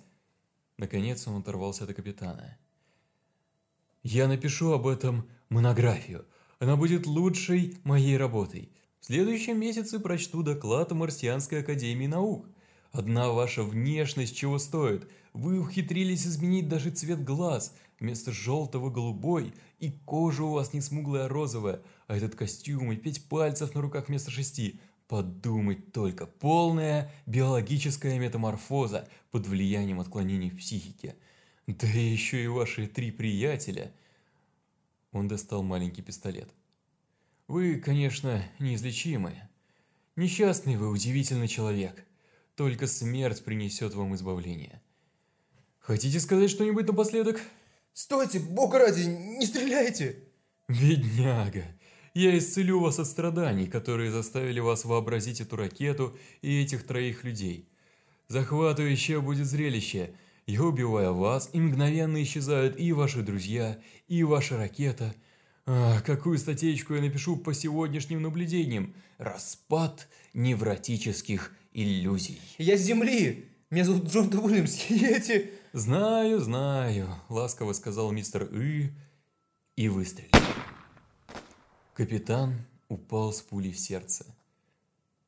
[0.76, 2.58] Наконец он оторвался от капитана.
[4.02, 6.26] Я напишу об этом монографию.
[6.60, 8.70] Она будет лучшей моей работой.
[9.00, 12.50] В следующем месяце прочту доклад Марсианской Академии Наук.
[12.92, 15.10] Одна ваша внешность чего стоит.
[15.32, 17.74] Вы ухитрились изменить даже цвет глаз.
[17.98, 21.80] Вместо желтого голубой, и кожа у вас не смуглая, а розовая.
[22.08, 24.80] А этот костюм и пять пальцев на руках вместо шести.
[25.08, 31.16] Подумать только, полная биологическая метаморфоза под влиянием отклонений в психике.
[31.66, 33.94] Да еще и ваши три приятеля.
[35.12, 36.48] Он достал маленький пистолет.
[37.48, 39.34] Вы, конечно, неизлечимы.
[40.14, 42.04] Несчастный вы, удивительный человек.
[42.54, 44.80] Только смерть принесет вам избавление.
[45.80, 47.40] Хотите сказать что-нибудь напоследок?
[47.92, 50.24] Стойте, бога ради, не стреляйте!
[50.68, 51.64] Бедняга,
[52.14, 57.68] я исцелю вас от страданий, которые заставили вас вообразить эту ракету и этих троих людей.
[58.28, 60.14] Захватывающее будет зрелище.
[60.46, 65.14] Я убиваю вас, и мгновенно исчезают и ваши друзья, и ваша ракета.
[65.66, 68.94] А, какую статейку я напишу по сегодняшним наблюдениям?
[69.18, 72.40] Распад невротических иллюзий.
[72.58, 73.46] Я с земли!
[73.70, 74.34] Меня зовут Джон.
[74.34, 75.50] Уильямс, и эти...
[75.72, 78.90] «Знаю, знаю»,— ласково сказал мистер И
[79.76, 80.30] и выстрелил.
[81.94, 84.26] Капитан упал с пулей в сердце.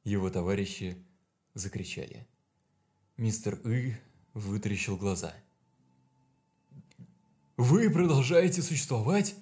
[0.02, 0.96] Его товарищи
[1.54, 2.26] закричали.
[3.16, 3.94] Мистер И
[4.34, 5.34] вытаращил глаза.
[7.56, 9.34] «Вы продолжаете существовать?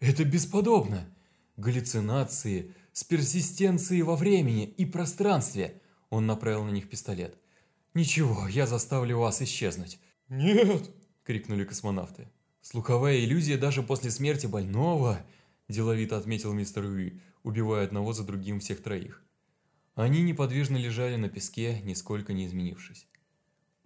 [0.00, 1.08] Это бесподобно!
[1.56, 5.80] Галлюцинации с персистенцией во времени и пространстве!»
[6.10, 7.36] Он направил на них пистолет.
[7.94, 9.98] «Ничего, я заставлю вас исчезнуть.
[10.28, 10.90] Нет!–
[11.24, 12.28] крикнули космонавты.
[12.60, 15.24] «Слуховая иллюзия даже после смерти больного»,–
[15.68, 19.24] деловито отметил мистер Уи, убивая одного за другим всех троих.
[19.94, 23.08] Они неподвижно лежали на песке, нисколько не изменившись.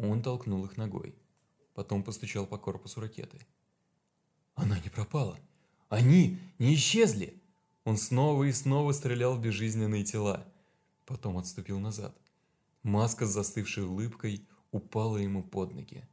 [0.03, 1.15] Он толкнул их ногой.
[1.75, 3.47] Потом постучал по корпусу ракеты.
[4.55, 5.39] Она не пропала.
[5.89, 7.41] Они не исчезли.
[7.85, 10.47] Он снова и снова стрелял в безжизненные тела.
[11.05, 12.17] Потом отступил назад.
[12.83, 16.09] Маска с застывшей улыбкой упала ему под ноги.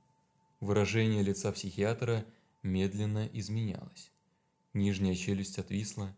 [0.59, 2.25] Выражение лица психиатра
[2.63, 4.11] медленно изменялось.
[4.73, 6.15] Нижняя челюсть отвисла,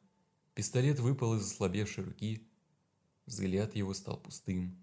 [0.55, 2.47] пистолет выпал из ослабевшей руки,
[3.25, 4.75] взгляд его стал пустым,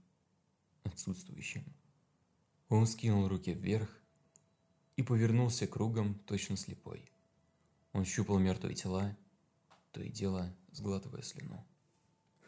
[0.85, 1.65] отсутствующим.
[2.69, 3.89] Он скинул руки вверх
[4.97, 7.05] и повернулся кругом, точно слепой.
[7.93, 9.17] Он щупал мертвые тела,
[9.93, 11.65] то и дело сглатывая слюну.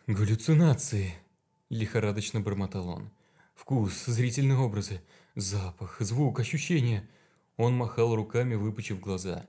[0.07, 1.15] «Галлюцинации!»–
[1.69, 3.11] лихорадочно бормотал он.
[3.55, 5.03] «Вкус, зрительные образы,
[5.39, 7.09] Запах, звук, ощущение.
[7.57, 9.47] Он махал руками, выпучив глаза.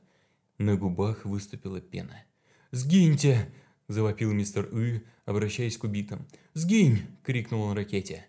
[0.60, 2.25] На губах выступила пена.
[2.69, 3.51] «Сгиньте!»–
[3.88, 6.27] завопил мистер И, обращаясь к убитым.
[6.53, 8.27] «Сгинь!»– крикнул он ракете.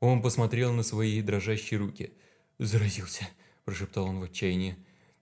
[0.00, 2.12] Он посмотрел на свои дрожащие руки.
[2.58, 3.28] «Заразился!»–
[3.64, 4.76] прошептал он в отчаянии.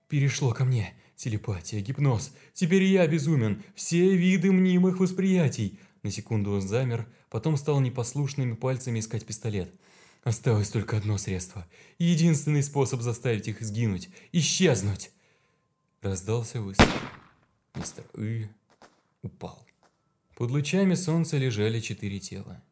[0.08, 0.94] «Перешло ко мне.
[1.16, 2.32] Телепатия, гипноз.
[2.52, 3.62] Теперь я безумен.
[3.74, 5.78] Все виды мнимых восприятий».
[6.02, 9.72] На секунду он замер, потом стал непослушными пальцами искать пистолет–
[10.24, 11.66] Осталось только одно средство.
[11.98, 14.08] Единственный способ заставить их сгинуть.
[14.32, 15.10] Исчезнуть.
[16.00, 16.88] Раздался выстрел.
[17.74, 18.48] Мистер И
[19.22, 19.66] упал.
[20.34, 22.62] Под лучами солнца лежали четыре тела.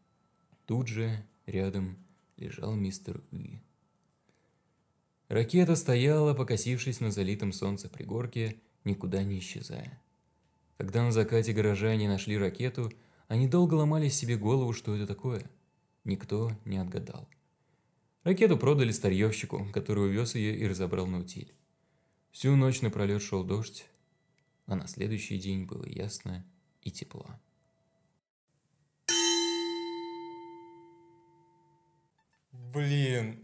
[0.64, 1.98] Тут же, рядом,
[2.36, 3.60] лежал мистер И.
[5.28, 10.02] Ракета стояла, покосившись на залитом солнце пригорке, никуда не исчезая.
[10.76, 12.92] Когда на закате горожане нашли ракету,
[13.28, 15.48] они долго ломали себе голову, что это такое.
[16.04, 17.28] Никто не отгадал.
[18.24, 21.52] Ракету продали старьевщику, который увез ее и разобрал на утиль.
[22.30, 23.86] Всю ночь напролет шел дождь,
[24.66, 26.44] а на следующий день было ясно
[26.82, 27.26] и тепло.
[32.52, 33.40] Блин.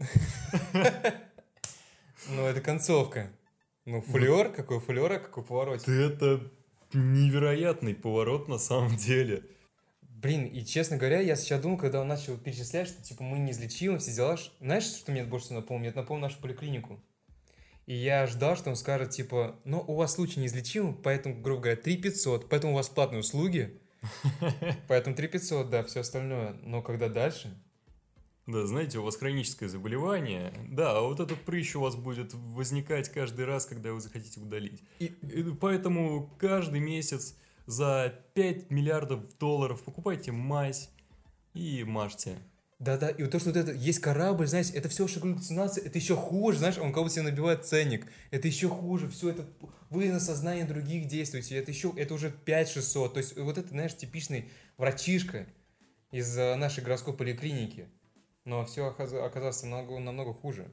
[2.27, 3.31] Ну, это концовка.
[3.85, 5.87] Ну, флер, какой флер, а какой поворот.
[5.87, 6.51] Это
[6.93, 9.43] невероятный поворот на самом деле.
[10.01, 13.99] Блин, и честно говоря, я сейчас думал, когда он начал перечислять, что типа мы неизлечимы,
[13.99, 14.37] все дела.
[14.59, 15.59] Знаешь, что мне больше всего?
[15.59, 16.99] Это напомнил нашу поликлинику.
[17.85, 21.81] И я ждал, что он скажет, типа, ну, у вас случай неизлечимый, поэтому, грубо говоря,
[21.81, 23.81] 3 500, поэтому у вас платные услуги,
[24.87, 26.53] поэтому 3 500, да, все остальное.
[26.61, 27.57] Но когда дальше?
[28.49, 33.07] Да, знаете, у вас хроническое заболевание, да, а вот этот прыщ у вас будет возникать
[33.09, 34.81] каждый раз, когда вы захотите удалить.
[34.97, 37.35] И, и поэтому каждый месяц
[37.67, 40.89] за 5 миллиардов долларов покупайте мазь
[41.53, 42.39] и мажьте.
[42.79, 45.99] Да-да, и вот то, что вот это есть корабль, знаете, это все что галлюцинация, это
[45.99, 49.45] еще хуже, знаешь, он кого-то себе набивает ценник, это еще хуже, все это,
[49.91, 53.95] вы на сознание других действуете, это еще, это уже 5-600, то есть вот это, знаешь,
[53.95, 55.45] типичный врачишка
[56.11, 57.89] из э, нашей городской поликлиники,
[58.49, 60.71] но все оказалось намного, намного хуже.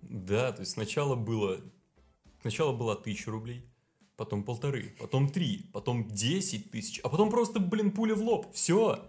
[0.00, 1.60] Да, то есть сначала было,
[2.40, 3.70] сначала было 1000 рублей,
[4.16, 8.50] потом полторы, потом три, потом десять тысяч, а потом просто, блин, пуля в лоб.
[8.54, 9.06] Все.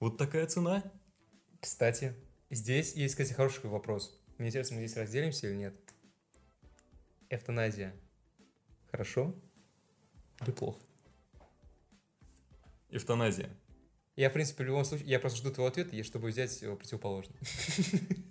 [0.00, 0.82] Вот такая цена.
[1.60, 2.16] Кстати,
[2.50, 4.20] здесь есть, кстати, хороший вопрос.
[4.36, 5.76] Мне интересно, мы здесь разделимся или нет?
[7.30, 7.94] Эвтаназия.
[8.90, 9.32] Хорошо
[10.40, 10.80] или плохо?
[12.90, 13.48] Эвтаназия.
[14.16, 17.36] Я, в принципе, в любом случае, я просто жду твоего ответа, чтобы взять его противоположный.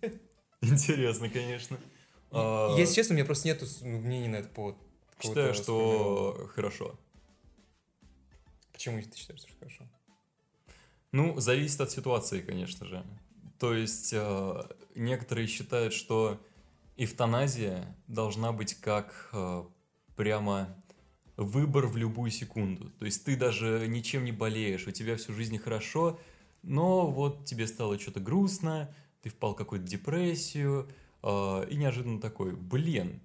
[0.61, 1.77] Интересно, конечно.
[2.77, 4.77] Если честно, у меня просто нет мнений на этот повод.
[5.19, 6.97] Считаю, что хорошо.
[8.71, 9.87] Почему ты считаешь, что хорошо?
[11.11, 13.05] Ну, зависит от ситуации, конечно же.
[13.59, 14.61] То есть, э,
[14.95, 16.41] некоторые считают, что
[16.97, 19.63] эвтаназия должна быть как э,
[20.15, 20.75] прямо
[21.37, 22.91] выбор в любую секунду.
[22.99, 26.19] То есть, ты даже ничем не болеешь, у тебя всю жизнь хорошо,
[26.61, 30.87] но вот тебе стало что-то грустно, ты впал в какую-то депрессию,
[31.23, 33.21] э, и неожиданно такой, блин,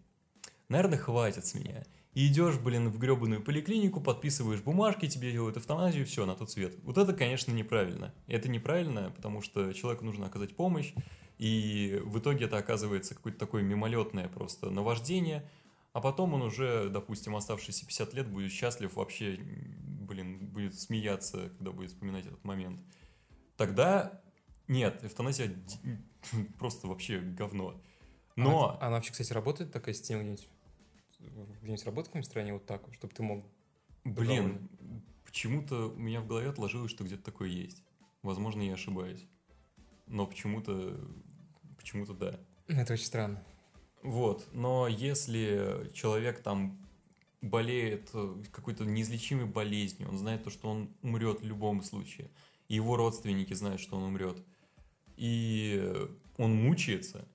[0.69, 1.85] наверное, хватит с меня.
[2.15, 6.75] и идешь, блин, в гребаную поликлинику, подписываешь бумажки, тебе делают эвтаназию, все, на тот свет.
[6.83, 8.13] Вот это, конечно, неправильно.
[8.27, 10.95] Это неправильно, потому что человеку нужно оказать помощь,
[11.39, 15.49] и в итоге это оказывается какое-то такое мимолетное просто наваждение,
[15.99, 21.73] а потом он уже, допустим, оставшиеся 50 лет будет счастлив вообще, блин, будет смеяться, когда
[21.73, 22.81] будет вспоминать этот момент.
[23.57, 24.23] Тогда
[24.69, 25.53] нет, эвтаназия
[26.61, 27.83] просто вообще говно.
[28.37, 28.79] Но...
[28.81, 30.49] А, она вообще, кстати, работает такая система где-нибудь?
[31.63, 33.45] Где-нибудь работает в какой-нибудь стране вот так, чтобы ты мог...
[34.05, 34.69] Блин,
[35.25, 37.83] почему-то у меня в голове отложилось, что где-то такое есть.
[38.23, 39.27] Возможно, я ошибаюсь.
[40.07, 40.97] Но почему-то,
[41.77, 42.39] почему-то да.
[42.69, 43.43] Это очень странно.
[44.03, 46.79] Вот, но если человек там
[47.41, 52.31] болеет э, какой-то неизлечимой болезнью, он знает то, что он умрет в любом случае,
[52.69, 54.39] и его родственники знают, что он умрет,
[55.17, 55.93] и
[56.37, 57.27] он мучается,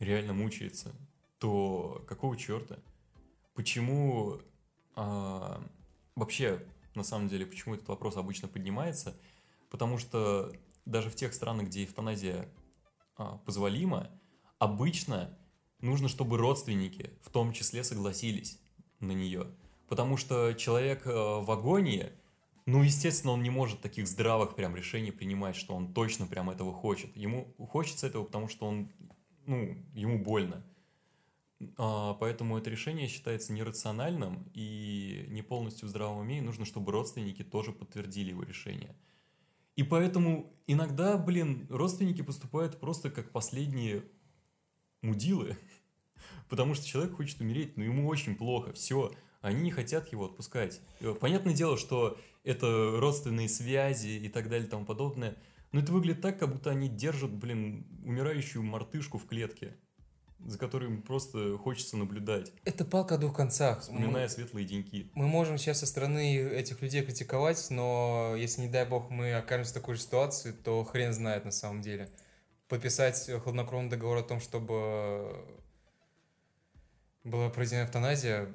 [0.00, 0.92] реально мучается,
[1.38, 2.78] то какого черта?
[3.54, 4.40] Почему
[4.96, 5.62] а,
[6.16, 9.16] вообще, на самом деле, почему этот вопрос обычно поднимается?
[9.70, 10.52] Потому что
[10.84, 12.48] даже в тех странах, где эвтаназия
[13.16, 14.10] а, позволима,
[14.58, 15.36] обычно
[15.80, 18.60] нужно, чтобы родственники в том числе согласились
[19.00, 19.46] на нее.
[19.88, 22.10] Потому что человек э, в агонии,
[22.66, 26.72] ну, естественно, он не может таких здравых прям решений принимать, что он точно прям этого
[26.72, 27.16] хочет.
[27.16, 28.90] Ему хочется этого, потому что он,
[29.46, 30.62] ну, ему больно.
[31.76, 36.92] А, поэтому это решение считается нерациональным и не полностью в здравом уме, и нужно, чтобы
[36.92, 38.94] родственники тоже подтвердили его решение.
[39.76, 44.04] И поэтому иногда, блин, родственники поступают просто как последние
[45.02, 45.56] мудилы,
[46.48, 50.80] потому что человек хочет умереть, но ему очень плохо, все, они не хотят его отпускать.
[51.20, 55.36] Понятное дело, что это родственные связи и так далее и тому подобное,
[55.72, 59.76] но это выглядит так, как будто они держат, блин, умирающую мартышку в клетке,
[60.38, 63.80] за которой им просто хочется наблюдать, Это палка о двух концах.
[63.80, 65.10] вспоминая Мы, светлые деньки.
[65.14, 69.72] мы можем сейчас со стороны этих людей критиковать, но если, не дай бог, мы окажемся
[69.72, 72.08] в такой же ситуации, то хрен знает на самом деле.
[72.68, 75.44] Подписать хладнокровный договор о том, чтобы
[77.24, 78.54] была проведена эвтаназия,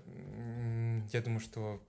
[1.12, 1.82] я думаю, что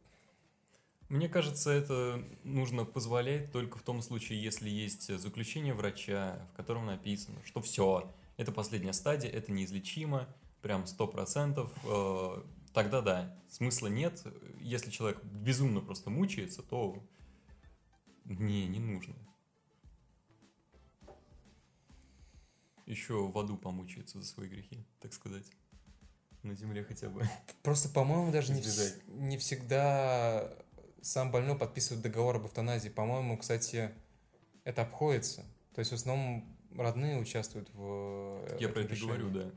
[1.09, 6.87] Мне кажется, это нужно позволять только в том случае, если есть заключение врача, в котором
[6.87, 10.27] написано, что все, это последняя стадия, это неизлечимо,
[10.63, 11.71] прям сто процентов.
[11.85, 14.25] э, Тогда да, смысла нет.
[14.61, 17.05] Если человек безумно просто мучается, то
[18.25, 19.15] не, не нужно.
[22.87, 25.47] Еще в аду помучается за свои грехи, так сказать.
[26.43, 27.27] На земле хотя бы.
[27.63, 30.53] Просто, по-моему, даже не, вс- не всегда
[31.01, 32.91] сам больной подписывает договор об эвтаназии.
[32.91, 33.91] По-моему, кстати,
[34.65, 35.43] это обходится.
[35.75, 36.45] То есть в основном
[36.77, 39.09] родные участвуют в э, Я этом про это решении.
[39.09, 39.51] говорю, да.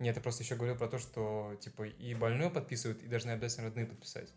[0.00, 3.68] Нет, я просто еще говорил про то, что типа и больной подписывает, и должны обязательно
[3.68, 4.30] родные подписать.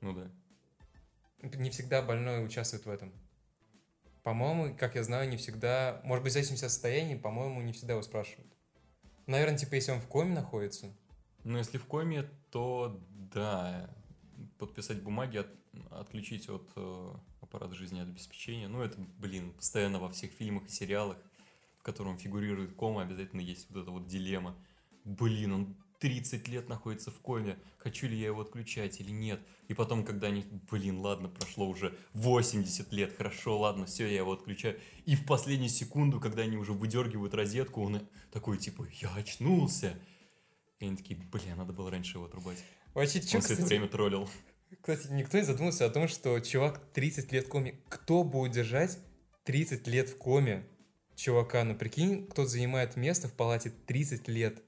[0.00, 0.30] Ну да.
[1.42, 3.12] Не всегда больной участвует в этом.
[4.22, 6.00] По-моему, как я знаю, не всегда...
[6.04, 8.52] Может быть, в зависимости от состояния, по-моему, не всегда его спрашивают.
[9.26, 10.94] Наверное, типа, если он в коме находится,
[11.44, 13.90] Но если в коме, то да,
[14.58, 18.68] подписать бумаги, от- отключить от э, аппарата жизнеобеспечения.
[18.68, 21.16] Ну, это, блин, постоянно во всех фильмах и сериалах,
[21.78, 24.56] в котором фигурирует кома, обязательно есть вот эта вот дилемма.
[25.04, 29.40] Блин, он 30 лет находится в коме, хочу ли я его отключать или нет.
[29.68, 34.32] И потом, когда они, блин, ладно, прошло уже 80 лет, хорошо, ладно, все, я его
[34.32, 34.80] отключаю.
[35.06, 39.96] И в последнюю секунду, когда они уже выдергивают розетку, он такой, типа, я очнулся.
[40.80, 42.58] И они такие, бля, надо было раньше его отрубать.
[42.94, 44.28] Вообще, Он чё, все это кстати, время троллил.
[44.80, 47.78] кстати, никто не задумался о том, что чувак 30 лет в коме.
[47.88, 48.98] Кто будет держать
[49.44, 50.66] 30 лет в коме
[51.14, 51.62] чувака?
[51.62, 54.64] Ну, прикинь, кто занимает место в палате 30 лет.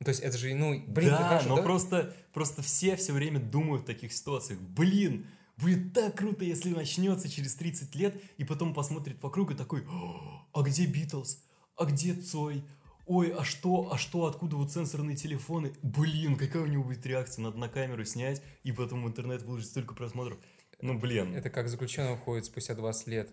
[0.00, 1.62] Ну, То есть это же, ну, блин, да, хорошо, но да?
[1.62, 4.60] просто, просто все все время думают в таких ситуациях.
[4.60, 9.86] Блин, будет так круто, если начнется через 30 лет, и потом посмотрит вокруг и такой,
[9.88, 11.42] «О, а где Битлз?
[11.76, 12.62] А где Цой?
[13.06, 15.72] Ой, а что, а что, откуда вот сенсорные телефоны?
[15.82, 17.42] Блин, какая у него будет реакция?
[17.42, 20.38] Надо на камеру снять, и потом в интернет выложить столько просмотров.
[20.80, 23.30] Ну, блин, Это как заключенный уходит спустя 20 лет.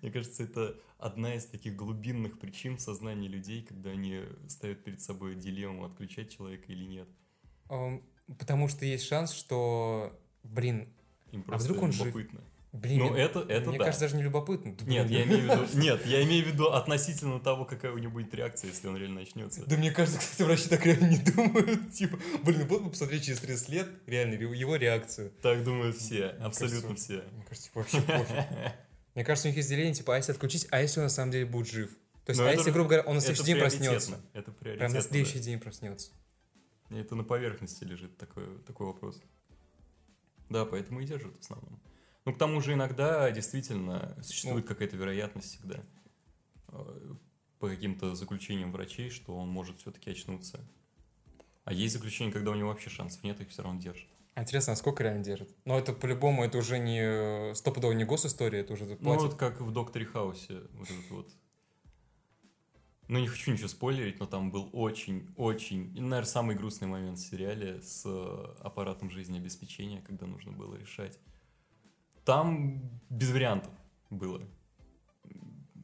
[0.00, 5.00] Мне кажется, это одна из таких глубинных причин в сознании людей, когда они ставят перед
[5.00, 7.08] собой дилемму, отключать человека или нет.
[8.38, 10.88] Потому что есть шанс, что, блин,
[11.32, 12.06] Им просто А вдруг он жив?
[12.06, 12.40] любопытно.
[12.72, 13.84] блин, Ну, это, это мне да.
[13.86, 14.74] кажется, даже не любопытно.
[14.86, 18.12] Нет, я имею в виду, нет, я имею в виду относительно того, какая у него
[18.12, 19.64] будет реакция, если он реально начнется.
[19.66, 21.92] Да мне кажется, кстати, врачи так реально не думают.
[21.92, 25.32] Типа, блин, вот бы посмотреть через 30 лет реально его реакцию.
[25.42, 27.24] Так думают все, Мне абсолютно кажется, все.
[27.32, 28.72] Мне кажется, типа, вообще пофиг.
[29.14, 31.32] Мне кажется, у них есть деление, типа, а если отключить, а если он на самом
[31.32, 31.90] деле будет жив?
[32.24, 34.20] То есть, Но а это- если, грубо говоря, он на следующий день проснется?
[34.32, 34.88] Это приоритетно.
[34.88, 35.44] Прям на следующий да.
[35.44, 36.12] день проснется.
[36.90, 39.20] Это на поверхности лежит такой, такой вопрос.
[40.48, 41.82] Да, поэтому и держат в основном.
[42.24, 45.82] Ну, к тому же иногда действительно существует какая-то вероятность всегда
[46.68, 47.14] э,
[47.58, 50.60] по каким-то заключениям врачей, что он может все-таки очнуться.
[51.64, 54.08] А есть заключения, когда у него вообще шансов нет, их все равно держат.
[54.34, 55.54] А Интересно, а сколько реально держит?
[55.64, 59.22] Но это по-любому, это уже не э, стопудово не госистория, это уже Ну, платят.
[59.24, 61.28] вот как в Докторе Хаусе, вот этот вот.
[63.08, 67.82] Ну, не хочу ничего спойлерить, но там был очень-очень, наверное, самый грустный момент в сериале
[67.82, 71.18] с э, аппаратом жизнеобеспечения, когда нужно было решать.
[72.24, 72.80] Там
[73.10, 73.72] без вариантов
[74.08, 74.40] было.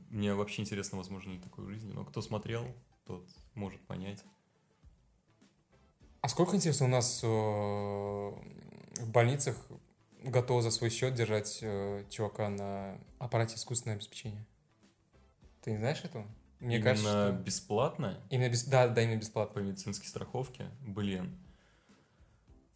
[0.09, 2.65] Мне вообще интересно, возможно ли такой в жизни, но кто смотрел,
[3.05, 4.25] тот может понять.
[6.21, 9.57] А сколько, интересно, у нас э, в больницах
[10.23, 14.45] готовы за свой счет держать э, чувака на аппарате искусственного обеспечения?
[15.63, 16.27] Ты не знаешь этого?
[16.61, 17.43] Мне Именно кажется, что...
[17.45, 18.65] бесплатно Именно без...
[18.65, 19.61] Да, да, именно по бесплатно.
[19.61, 21.39] медицинской страховке, блин.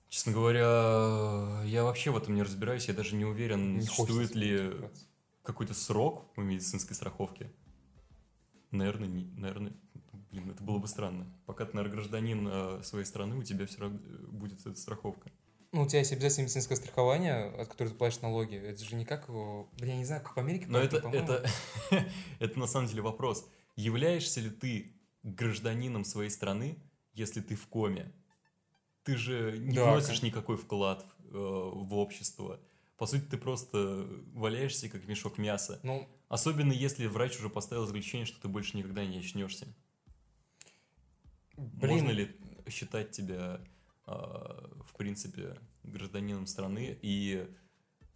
[0.08, 4.72] Честно говоря, я вообще в этом не разбираюсь, я даже не уверен, Не существует ли
[5.42, 7.50] какой-то срок у медицинской страховки.
[8.70, 9.72] Наверное, не, наверное,
[10.32, 11.26] блин, это было бы странно.
[11.46, 15.30] Пока ты, наверное, гражданин э, своей страны, у тебя все равно э, будет эта страховка.
[15.72, 18.56] Ну, у тебя есть обязательно медицинское страхование, от которого ты платишь налоги.
[18.56, 19.28] Это же не как...
[19.28, 20.66] Блин, я не знаю, как в Америке.
[20.68, 21.48] Но это, это,
[22.40, 23.48] это на самом деле вопрос.
[23.76, 26.76] Являешься ли ты гражданином своей страны,
[27.14, 28.12] если ты в коме?
[29.04, 30.26] Ты же не Да, вносишь конечно.
[30.26, 32.60] никакой вклад э, в общество.
[32.98, 35.80] По сути, ты просто валяешься, как мешок мяса.
[35.82, 39.66] Ну, Особенно если врач уже поставил заключение, что ты больше никогда не очнешься.
[41.56, 42.36] Блин, Можно ли
[42.68, 43.60] считать тебя,
[44.06, 46.98] а, в принципе, гражданином страны?
[47.02, 47.48] И,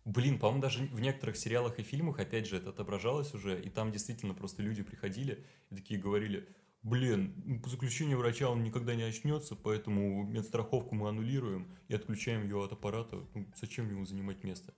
[0.04, 3.92] блин, по-моему, даже в некоторых сериалах и фильмах, опять же, это отображалось уже, и там
[3.92, 6.48] действительно просто люди приходили и такие говорили,
[6.82, 12.44] блин, ну, по заключению врача он никогда не очнется, поэтому медстраховку мы аннулируем и отключаем
[12.44, 13.24] ее от аппарата.
[13.34, 14.72] Ну, зачем ему занимать место?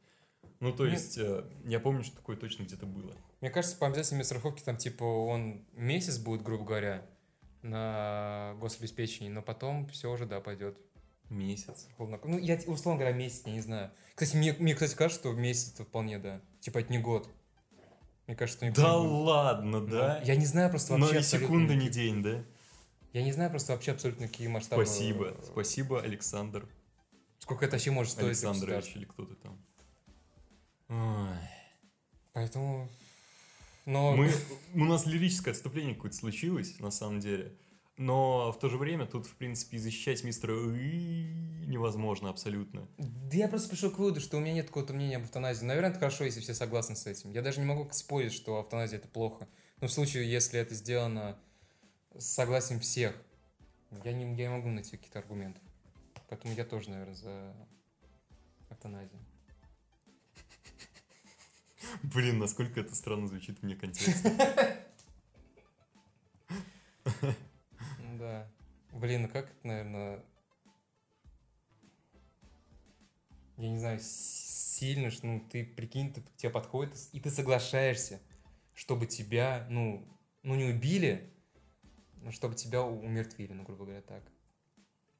[0.61, 3.15] Ну, то есть, э, я помню, что такое точно где-то было.
[3.41, 7.07] Мне кажется, по обязательной страховке там, типа, он месяц будет, грубо говоря,
[7.63, 10.77] на гособеспечении, но потом все уже, да, пойдет.
[11.31, 11.89] Месяц.
[11.99, 13.91] Ну, я, условно говоря, месяц, я не знаю.
[14.15, 16.41] Кстати, мне, мне кстати, кажется, что месяц это вполне, да.
[16.61, 17.29] Типа, это не год.
[18.27, 19.27] Мне кажется, что никто Да не будет.
[19.27, 20.23] ладно, Ну, да?
[20.25, 22.45] Я не знаю просто Но вообще и абсолютно секунда не день, да?
[23.13, 24.87] Я не знаю просто вообще абсолютно какие масштабы.
[24.87, 25.37] Спасибо.
[25.45, 26.67] Спасибо, Александр
[27.39, 28.99] Сколько это вообще может стоить Александрович государства.
[28.99, 29.65] или кто ты там.
[30.89, 31.39] Ой.
[32.33, 32.89] Поэтому...
[33.89, 34.15] Но...
[34.15, 34.31] Мы,
[34.75, 37.57] у нас лирическое отступление какое-то случилось, на самом деле.
[37.97, 42.87] Но в то же время тут, в принципе, защищать мистера невозможно абсолютно.
[42.99, 45.65] Да я просто пришел к выводу, что у меня нет какого-то мнения об эвтаназии.
[45.65, 47.31] Наверное, это хорошо, если все согласны с этим.
[47.31, 49.49] Я даже не могу спорить, что эвтаназия это плохо.
[49.81, 51.39] Но в случае, если это сделано
[52.15, 53.17] с согласием всех,
[54.05, 55.63] я не, я не могу найти каких-то аргументов.
[56.29, 57.57] Поэтому я тоже, наверное, за
[58.69, 59.19] эвтаназию.
[62.03, 64.85] Блин, насколько это странно звучит вне контекста.
[68.19, 68.51] Да.
[68.93, 70.25] Блин, как это, наверное...
[73.57, 78.21] Я не знаю, сильно, что, ну, ты, прикинь, ты, тебе подходит, и ты соглашаешься,
[78.75, 80.07] чтобы тебя, ну,
[80.43, 81.33] ну, не убили,
[82.23, 84.23] но чтобы тебя умертвили, ну, грубо говоря, так.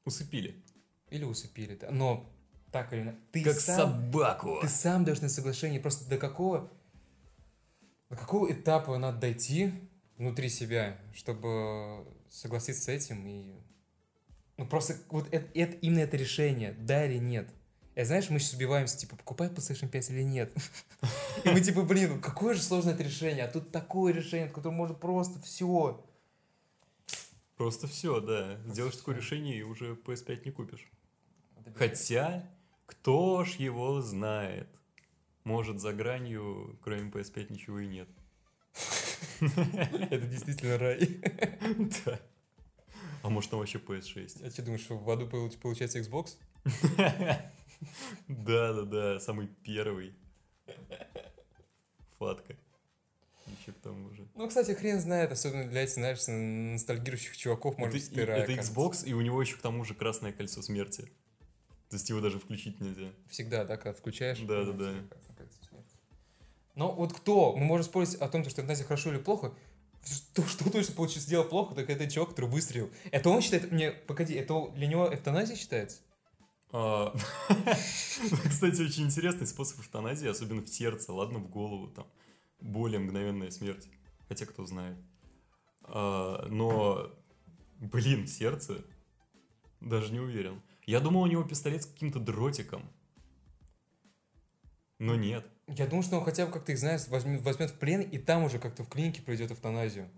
[0.05, 0.63] Усыпили.
[1.09, 1.91] Или усыпили, да.
[1.91, 2.29] Но
[2.71, 3.17] так или иначе.
[3.31, 4.59] Ты Как сам, собаку.
[4.61, 5.79] Ты сам даешь на соглашение.
[5.79, 6.71] Просто до какого...
[8.09, 9.71] До какого этапа надо дойти
[10.17, 13.55] внутри себя, чтобы согласиться с этим и...
[14.57, 17.49] Ну, просто вот это, это- именно это решение, да или нет.
[17.95, 20.53] Я знаешь, мы сейчас убиваемся, типа, покупать PlayStation 5 или нет.
[21.43, 24.53] И мы типа, блин, ну какое же сложное это решение, а тут такое решение, от
[24.53, 26.05] которого можно просто все.
[27.55, 28.57] Просто все, да.
[28.67, 30.89] Сделаешь такое решение и уже PS5 не купишь.
[31.75, 32.49] Хотя,
[32.89, 34.67] кто ж его знает?
[35.43, 38.09] Может, за гранью, кроме PS5, ничего и нет.
[39.39, 41.21] Это действительно рай.
[42.05, 42.19] Да.
[43.21, 44.45] А может, там вообще PS6?
[44.45, 46.37] А что думаешь, что в аду получ- получается Xbox?
[48.27, 50.15] Да-да-да, самый первый.
[52.17, 52.55] Фатка.
[53.61, 54.27] Еще к тому же.
[54.35, 58.51] Ну, кстати, хрен знает, особенно для этих, знаешь, ностальгирующих чуваков, может быть, это.
[58.51, 61.11] Xbox, и у него еще к тому же красное кольцо смерти.
[61.89, 63.09] То есть его даже включить нельзя.
[63.29, 64.39] Всегда, да, когда включаешь.
[64.39, 64.93] Да, да, ну, да.
[66.75, 67.55] Но вот кто?
[67.55, 69.53] Мы можем спорить о том, что эвтаназия хорошо или плохо.
[70.05, 72.89] Что, что точно получилось сделать плохо, так это чувак, который выстрелил.
[73.11, 75.97] Это он считает, мне, погоди, это для него эвтаназия считается?
[76.71, 77.13] А,
[78.49, 82.07] Кстати, очень интересный способ эвтаназии, особенно в сердце, ладно, в голову, там,
[82.61, 83.87] более мгновенная смерть.
[84.27, 84.97] Хотя кто знает.
[85.83, 87.11] А, Но,
[87.79, 88.85] блин, сердце,
[89.81, 90.61] даже не уверен.
[90.89, 92.89] Я думал, у него пистолет с каким-то дротиком.
[94.97, 95.45] Но нет.
[95.67, 98.43] Я думаю, что он хотя бы как-то их, знаешь, возьмет, возьмет в плен, и там
[98.43, 100.09] уже как-то в клинике проведет эвтаназию.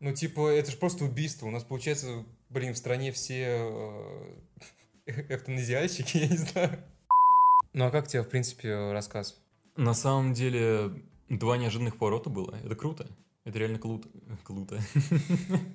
[0.00, 1.46] Ну, типа, это же просто убийство.
[1.46, 3.44] У нас, получается, блин, в стране все
[5.06, 6.80] э, эвтаназиальщики, я не знаю.
[7.72, 9.40] Ну, а как тебе, в принципе, рассказ?
[9.76, 12.58] На самом деле, два неожиданных поворота было.
[12.64, 13.06] Это круто.
[13.44, 14.08] Это реально круто.
[14.42, 14.80] Круто.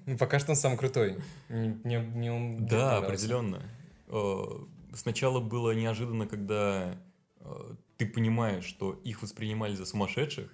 [0.05, 1.17] Ну, пока что он самый крутой.
[1.47, 3.63] Мне, мне- он Да, определенно.
[4.07, 6.97] Э, Сначала было неожиданно, когда
[7.39, 10.49] э, ты понимаешь, что их воспринимали за сумасшедших,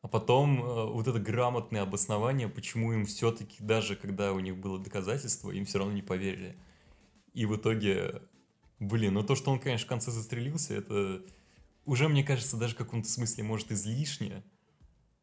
[0.00, 4.78] а потом э, вот это грамотное обоснование, почему им все-таки, даже когда у них было
[4.78, 6.56] доказательство, им все равно не поверили.
[7.34, 8.22] И в итоге,
[8.78, 11.22] блин, ну то, что он, конечно, в конце застрелился, это
[11.84, 14.44] уже, мне кажется, даже в каком-то смысле, может, излишне,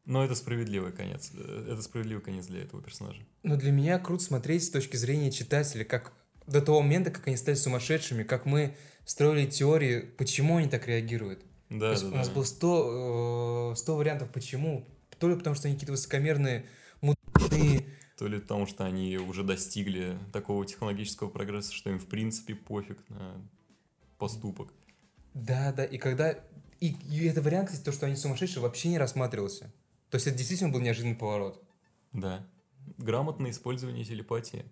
[0.04, 1.32] но это справедливый конец.
[1.34, 3.22] Э, Это справедливый конец для этого персонажа.
[3.42, 6.12] Но для меня круто смотреть с точки зрения читателя, как
[6.50, 11.40] до того момента, как они стали сумасшедшими, как мы строили теории, почему они так реагируют.
[11.68, 12.34] То Да, есть да, у нас да.
[12.34, 14.86] было 100, э, 100 вариантов почему.
[15.18, 16.66] То ли потому, что они какие-то высокомерные,
[17.00, 17.84] мудные,
[18.16, 22.98] То ли потому, что они уже достигли такого технологического прогресса, что им в принципе пофиг
[23.08, 23.34] на
[24.18, 24.72] поступок.
[25.34, 26.36] Да, да, и когда...
[26.80, 29.72] И, и это вариант, кстати, то, что они сумасшедшие, вообще не рассматривался.
[30.10, 31.62] То есть это действительно был неожиданный поворот.
[32.12, 32.46] Да.
[32.96, 34.64] Грамотное использование телепатии.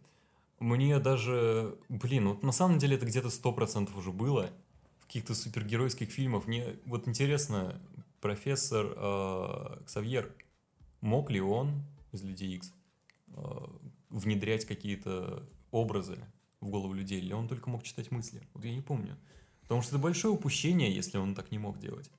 [0.59, 4.51] Мне даже, блин, вот на самом деле это где-то 100% уже было
[4.99, 6.47] в каких-то супергеройских фильмах.
[6.47, 7.81] Мне вот интересно,
[8.21, 10.35] профессор э, Ксавьер,
[11.01, 12.73] мог ли он из Людей Икс
[13.29, 13.67] э,
[14.11, 16.19] внедрять какие-то образы
[16.61, 18.43] в голову людей, или он только мог читать мысли?
[18.55, 19.17] Вот я не помню.
[19.63, 22.11] Потому что это большое упущение, если он так не мог делать.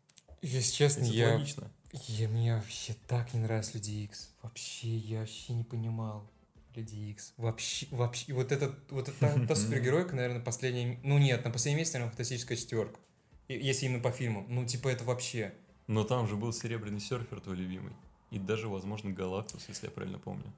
[0.41, 1.33] Если честно, Это я...
[1.33, 1.71] логично.
[1.91, 2.29] я...
[2.29, 4.29] Мне вообще так не нравятся Люди Икс.
[4.41, 6.31] Вообще, я вообще не понимал
[6.75, 7.33] Люди Икс.
[7.37, 8.25] Вообще, вообще.
[8.27, 10.99] И вот этот, вот эта та, та супергеройка, наверное, последняя...
[11.03, 12.99] Ну нет, на последнем месте, наверное, фантастическая четверка.
[13.47, 14.45] Если именно по фильму.
[14.47, 15.53] Ну, типа, это вообще...
[15.87, 17.93] Но там же был серебряный серфер твой любимый.
[18.29, 20.53] И даже, возможно, Галактус, если я правильно помню.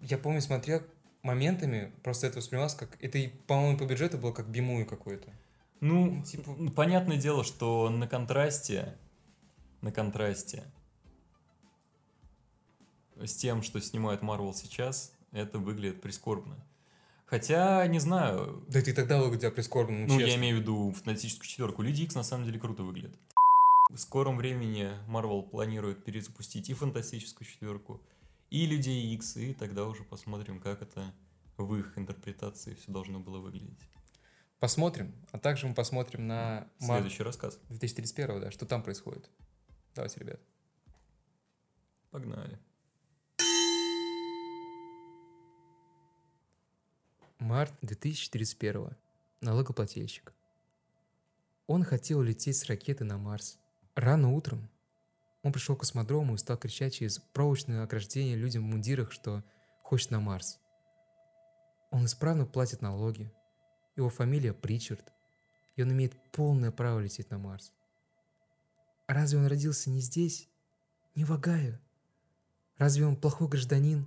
[0.00, 0.82] Я помню, смотрел
[1.22, 2.96] моментами, просто это воспринималось как...
[3.00, 5.30] Это, по-моему, по бюджету было как бимуи какой-то.
[5.80, 8.98] Ну, Типа- ну, понятное дело, что на контрасте,
[9.80, 10.64] на контрасте
[13.16, 16.56] с тем, что снимает Марвел сейчас, это выглядит прискорбно.
[17.26, 20.40] Хотя, не знаю, Да ты тогда выглядел прискорбно, ну, ну, я честно.
[20.40, 21.82] имею в виду фантастическую четверку.
[21.82, 23.16] Люди Икс на самом деле круто выглядят.
[23.88, 28.00] В скором времени Марвел планирует перезапустить и фантастическую четверку,
[28.50, 31.14] и Людей Икс, и тогда уже посмотрим, как это
[31.56, 33.88] в их интерпретации все должно было выглядеть.
[34.58, 35.14] Посмотрим.
[35.32, 37.58] А также мы посмотрим на март Следующий рассказ.
[37.68, 39.30] 2031, да, что там происходит.
[39.94, 40.40] Давайте, ребят.
[42.10, 42.58] Погнали.
[47.40, 48.90] Март 2031.
[49.40, 50.34] Налогоплательщик.
[51.66, 53.58] Он хотел лететь с ракеты на Марс.
[53.94, 54.68] Рано утром
[55.42, 59.42] он пришел к космодрому и стал кричать через проволочное ограждение людям в мундирах, что
[59.82, 60.60] хочет на Марс.
[61.90, 63.32] Он исправно платит налоги.
[63.96, 65.10] Его фамилия Причард,
[65.76, 67.72] и он имеет полное право лететь на Марс.
[69.06, 70.46] А разве он родился не здесь,
[71.14, 71.80] не в Огайо?
[72.76, 74.06] Разве он плохой гражданин?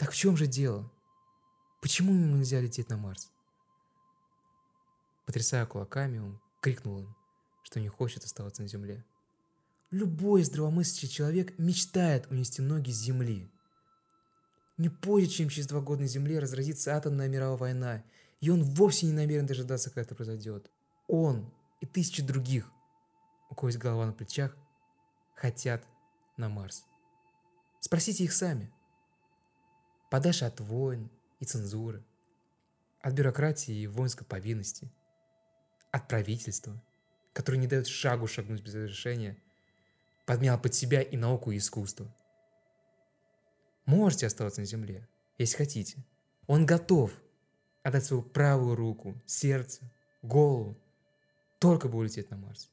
[0.00, 0.91] Так в чем же дело?
[1.82, 3.32] Почему ему нельзя лететь на Марс?
[5.26, 7.16] Потрясая кулаками, он крикнул им,
[7.64, 9.04] что не хочет оставаться на Земле.
[9.90, 13.50] Любой здравомыслящий человек мечтает унести ноги с Земли.
[14.78, 18.04] Не позже, чем через два года на Земле разразится атомная мировая война,
[18.40, 20.70] и он вовсе не намерен дожидаться, когда это произойдет.
[21.08, 22.70] Он и тысячи других,
[23.50, 24.56] у кого есть голова на плечах,
[25.34, 25.84] хотят
[26.36, 26.84] на Марс.
[27.80, 28.72] Спросите их сами.
[30.10, 31.10] Подальше от войн
[31.42, 32.04] и цензуры,
[33.00, 34.92] от бюрократии и воинской повинности,
[35.90, 36.80] от правительства,
[37.32, 39.36] которое не дает шагу шагнуть без разрешения,
[40.24, 42.14] подмял под себя и науку, и искусство.
[43.86, 46.06] Можете оставаться на земле, если хотите.
[46.46, 47.10] Он готов
[47.82, 49.90] отдать свою правую руку, сердце,
[50.22, 50.80] голову,
[51.58, 52.70] только бы улететь на Марс.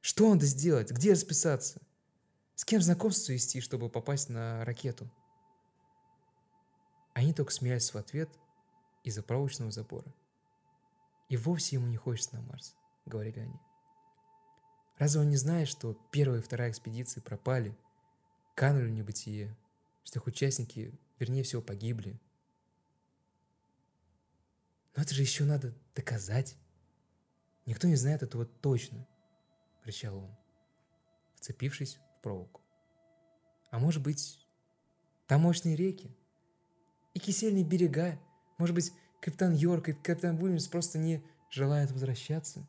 [0.00, 0.90] Что надо сделать?
[0.90, 1.80] Где расписаться?
[2.56, 5.08] С кем знакомство вести, чтобы попасть на ракету?
[7.12, 8.30] Они только смеялись в ответ
[9.02, 10.12] из-за проволочного забора.
[11.28, 12.74] И вовсе ему не хочется на Марс,
[13.06, 13.60] говорили они.
[14.96, 17.76] Разве он не знает, что первая и вторая экспедиции пропали,
[18.54, 19.56] канули в небытие,
[20.04, 22.20] что их участники, вернее всего, погибли?
[24.94, 26.56] Но это же еще надо доказать.
[27.64, 29.06] Никто не знает этого точно,
[29.82, 30.36] кричал он,
[31.36, 32.60] вцепившись в проволоку.
[33.70, 34.46] А может быть,
[35.26, 36.14] там мощные реки
[37.14, 38.18] и кисельные берега.
[38.58, 42.66] Может быть, капитан Йорк и капитан Уильямс просто не желают возвращаться.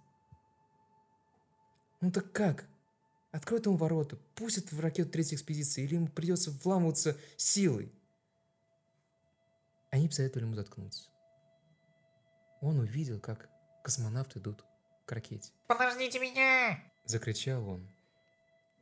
[2.02, 2.66] Ну так как?
[3.32, 7.94] Откроет ему ворота, пустят в ракету третьей экспедиции, или ему придется вламываться силой.
[9.90, 11.10] Они посоветовали ему заткнуться.
[12.62, 13.50] Он увидел, как
[13.84, 14.66] космонавты идут
[15.06, 15.52] к ракете.
[15.68, 16.80] Подождите меня!
[17.06, 17.88] Закричал он.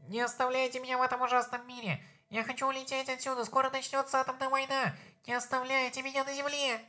[0.08, 2.02] Не оставляйте меня в этом ужасном мире!
[2.30, 4.96] Я хочу улететь отсюда, скоро начнется атомная война!
[5.26, 6.80] Не оставляйте меня на земле!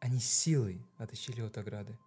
[0.00, 1.98] Они силой оттащили от ограды.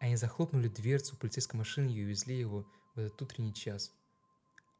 [0.00, 3.90] Они захлопнули дверцу полицейской машины и увезли его в этот утренний час.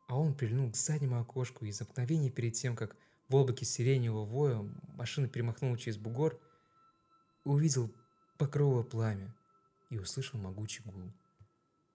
[0.07, 2.95] А он прильнул к заднему окошку и за мгновение перед тем, как
[3.31, 4.59] в облаке сиреневого воя
[4.89, 6.39] машина перемахнула через бугор,
[7.45, 7.91] увидел
[8.37, 9.35] покровое пламя
[9.89, 11.11] и услышал могучий гул.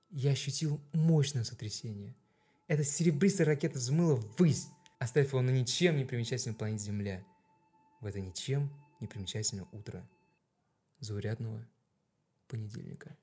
[0.09, 2.15] Я ощутил мощное сотрясение.
[2.67, 4.69] Эта серебристая ракета взмыла ввысь,
[4.99, 7.25] оставив его на ничем не примечательной планете Земля.
[8.01, 8.69] В это ничем
[8.99, 10.07] не примечательное утро
[10.99, 11.65] заурядного
[12.47, 13.17] понедельника.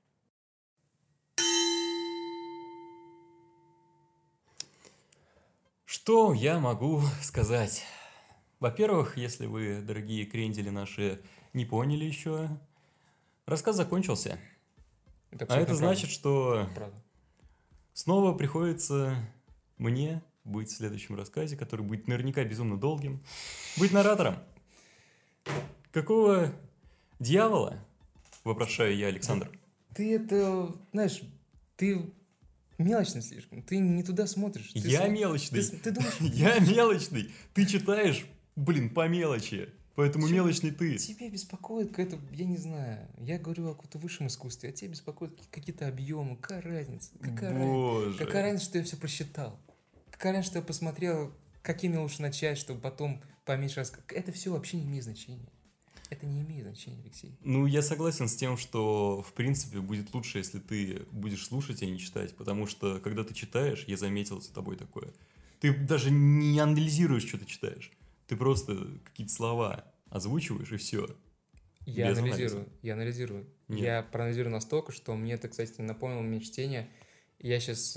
[5.84, 7.84] Что я могу сказать?
[8.58, 11.22] Во-первых, если вы, дорогие крендели наши,
[11.52, 12.48] не поняли еще,
[13.44, 14.38] рассказ закончился.
[15.30, 16.74] Это А это абсолютно значит, что правда.
[16.74, 17.04] Правда.
[17.92, 19.16] снова приходится
[19.76, 23.20] мне быть в следующем рассказе, который будет наверняка безумно долгим,
[23.76, 24.36] быть наратором.
[25.92, 26.52] Какого
[27.18, 27.78] дьявола?
[28.44, 29.50] Вопрошаю я, Александр.
[29.94, 31.20] Ты это, знаешь,
[31.76, 32.12] ты
[32.78, 33.62] мелочный слишком.
[33.62, 34.70] Ты не туда смотришь.
[34.72, 35.62] Ты Я см- мелочный.
[35.62, 37.32] Ты, ты думаешь, Я мелочный.
[37.54, 39.70] Ты читаешь, блин, по мелочи.
[39.94, 40.34] Поэтому Чё?
[40.34, 40.98] мелочный ты.
[40.98, 45.32] тебя беспокоит какая-то, я не знаю, я говорю о каком-то высшем искусстве, а тебя беспокоят
[45.34, 46.36] какие- какие-то объемы.
[46.36, 47.12] Какая разница?
[47.18, 47.64] Какая, разница?
[47.66, 48.18] Боже.
[48.18, 49.58] Какая разница, что я все просчитал?
[50.20, 53.92] Разница, что я посмотрел, какими лучше начать, чтобы потом поменьше раз...
[54.08, 55.48] Это все вообще не имеет значения.
[56.08, 57.36] Это не имеет значения, Алексей.
[57.42, 61.86] Ну, я согласен с тем, что, в принципе, будет лучше, если ты будешь слушать, а
[61.86, 62.36] не читать.
[62.36, 65.12] Потому что, когда ты читаешь, я заметил за тобой такое.
[65.60, 67.90] Ты даже не анализируешь, что ты читаешь.
[68.28, 71.08] Ты просто какие-то слова озвучиваешь, и все.
[71.86, 72.78] Я Без анализирую, анализа.
[72.82, 73.46] я анализирую.
[73.68, 73.80] Нет.
[73.80, 76.88] Я проанализирую настолько, что мне это, кстати, напомнило мне чтение.
[77.38, 77.96] Я сейчас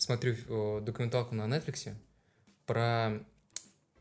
[0.00, 1.94] смотрю э, документалку на Netflix
[2.66, 3.22] про,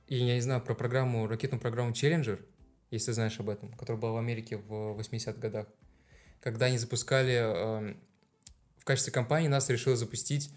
[0.08, 2.44] я не знаю, про программу, ракетную программу Challenger,
[2.90, 5.68] если ты знаешь об этом, которая была в Америке в 80-х годах.
[6.40, 7.96] Когда они запускали, э,
[8.78, 10.52] в качестве компании НАСА решила запустить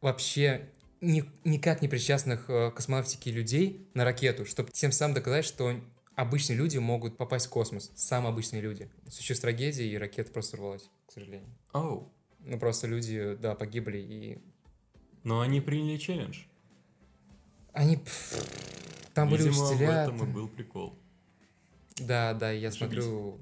[0.00, 0.68] вообще
[1.00, 5.80] ни- никак не причастных э, к космонавтике людей на ракету, чтобы тем самым доказать, что
[6.16, 7.92] обычные люди могут попасть в космос.
[7.94, 8.90] Самые обычные люди.
[9.08, 11.48] Случилась трагедия, и ракета просто рвалась, к сожалению.
[11.72, 12.12] Оу.
[12.40, 14.51] Ну, просто люди, да, погибли, и
[15.24, 16.40] Но они приняли челлендж.
[17.72, 17.98] они...
[19.14, 19.86] Там были Видимо, учителя.
[19.86, 20.98] в этом и был прикол.
[21.98, 23.02] Да, да, я Зашибись.
[23.04, 23.38] смотрю...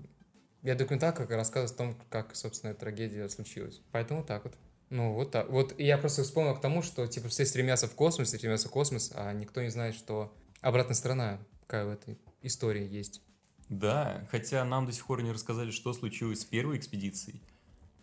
[0.62, 3.81] Я документалка как рассказывает о том, как, собственно, трагедия случилась.
[3.93, 4.55] Поэтому так вот.
[4.91, 5.49] Ну, вот так.
[5.49, 8.72] Вот я просто вспомнил к тому, что, типа, все стремятся в космос, все стремятся в
[8.72, 13.22] космос, а никто не знает, что обратная сторона, какая в этой истории есть.
[13.68, 17.41] Да, хотя нам до сих пор не рассказали, что случилось с первой экспедицией.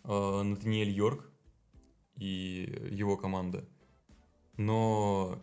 [0.04, 1.30] Э, Натаниэль Йорк
[2.18, 3.64] и его команда.
[4.56, 5.40] Но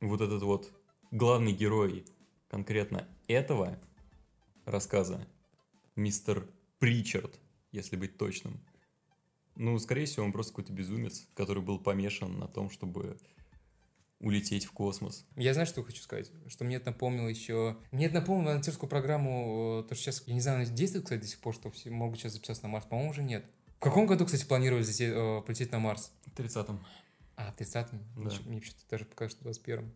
[0.00, 0.72] вот этот вот
[1.10, 2.04] главный герой
[2.48, 3.78] конкретно этого
[4.64, 5.26] рассказа,
[5.96, 6.48] мистер
[6.78, 7.38] Причард,
[7.72, 8.60] если быть точным,
[9.56, 13.18] ну, скорее всего, он просто какой-то безумец, который был помешан на том, чтобы
[14.20, 15.26] улететь в космос.
[15.36, 17.76] Я знаю, что хочу сказать, что мне это напомнило еще...
[17.90, 21.20] Мне это напомнило волонтерскую программу, э, то, что сейчас, я не знаю, она действует, кстати,
[21.20, 23.44] до сих пор, что все могут сейчас записаться на Марс, по-моему, уже нет.
[23.78, 26.12] В каком году, кстати, планировали залететь, э, полететь на Марс?
[26.26, 26.84] В 30-м.
[27.36, 28.00] А, в 30-м?
[28.16, 28.30] Да.
[28.46, 29.92] Мне, почему-то даже покажется, что в 21-м.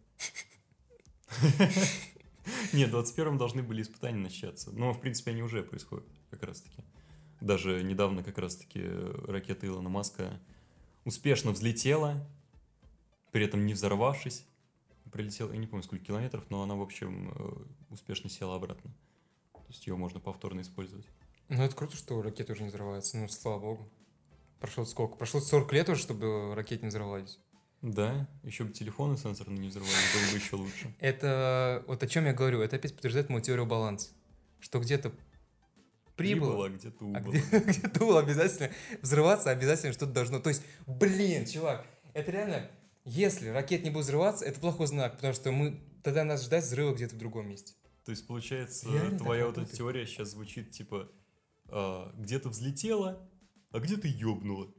[2.72, 4.70] Нет, в 21-м должны были испытания начаться.
[4.70, 6.84] Но, в принципе, они уже происходят как раз-таки.
[7.40, 8.82] Даже недавно как раз-таки
[9.26, 10.40] ракета Илона Маска
[11.04, 12.24] успешно взлетела,
[13.32, 14.46] при этом не взорвавшись.
[15.10, 18.94] Прилетела, я не помню, сколько километров, но она, в общем, э, успешно села обратно.
[19.52, 21.06] То есть ее можно повторно использовать.
[21.52, 23.92] Ну, это круто, что ракеты уже не взрываются, ну, слава богу.
[24.58, 25.16] Прошло сколько?
[25.16, 27.38] Прошло 40 лет уже, чтобы ракеты не взорвались.
[27.82, 30.94] Да, еще бы телефоны сенсорные не взорвались, было бы еще лучше.
[31.00, 34.10] Это, вот о чем я говорю, это опять подтверждает мою теорию баланса.
[34.60, 35.12] Что где-то
[36.16, 37.32] прибыло, Прибыло, где-то А убыло.
[37.32, 38.70] где, где было обязательно
[39.02, 40.38] взрываться, обязательно что-то должно.
[40.38, 41.84] То есть, блин, чувак,
[42.14, 42.70] это реально,
[43.04, 46.94] если ракет не будет взрываться, это плохой знак, потому что мы тогда нас ждать взрыва
[46.94, 47.74] где-то в другом месте.
[48.04, 51.21] То есть, получается, Реально твоя вот эта теория сейчас звучит типа а,
[52.16, 53.28] где-то взлетела,
[53.70, 54.72] а где-то ёбнула.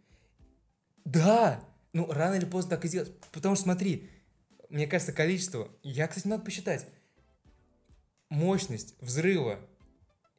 [1.06, 1.64] Да!
[1.94, 3.12] Ну, рано или поздно так и сделать.
[3.32, 4.10] Потому что смотри,
[4.70, 5.70] мне кажется, количество.
[5.84, 6.88] Я, кстати, надо посчитать.
[8.30, 9.60] Мощность взрыва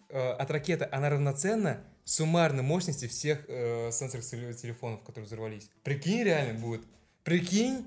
[0.09, 5.70] э, от ракеты, она равноценна суммарной мощности всех э, сенсорных теле- телефонов, которые взорвались.
[5.84, 6.84] Прикинь, реально будет.
[7.22, 7.86] Прикинь?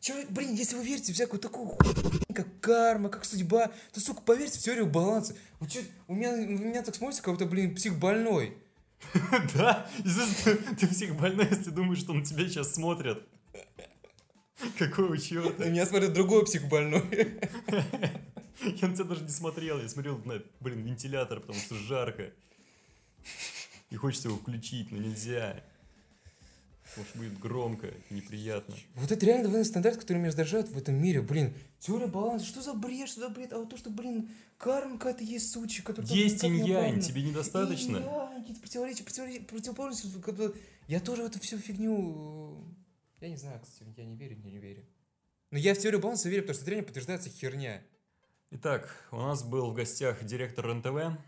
[0.00, 4.20] Чё, блин, если вы верите в всякую такую хуйню, как карма, как судьба, то, сука,
[4.22, 5.34] поверьте в теорию баланса.
[5.58, 8.56] Вы чё, у меня, у меня так смотрится, как будто, блин, псих больной.
[9.54, 9.88] Да,
[10.78, 13.22] ты всех больной, если думаешь, что на тебя сейчас смотрят.
[14.78, 15.64] Какого На черта?
[15.66, 17.02] меня смотрит другой псих больной.
[18.62, 22.32] Я на тебя даже не смотрел, я смотрел на, блин, вентилятор, потому что жарко.
[23.90, 25.62] И хочется его включить, но нельзя.
[26.88, 28.74] Потому что будет громко неприятно.
[28.94, 31.20] Вот это реально двойной стандарт, который меня раздражает в этом мире.
[31.20, 33.52] Блин, теория баланса, что за бред, что за бред?
[33.52, 36.08] А вот то, что, блин, карма какая-то есть сучья, которая...
[36.08, 37.96] там Есть инь-янь, тебе недостаточно?
[37.96, 40.54] Инь-янь, какие-то противоречия, противоречия, противоположности.
[40.86, 42.64] Я тоже в эту всю фигню...
[43.20, 44.84] э, Я не знаю, кстати, я не верю, я не верю.
[45.50, 47.82] Но я в теорию баланса верю, потому что реально подтверждается херня.
[48.52, 51.18] Итак, у нас был в гостях директор РНТВ.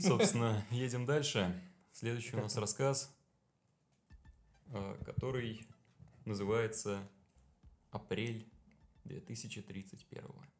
[0.00, 1.54] Собственно, едем дальше.
[1.92, 3.10] Следующий у нас рассказ,
[5.04, 5.66] который
[6.24, 7.08] называется
[7.90, 8.48] «Апрель
[9.04, 10.50] 2031».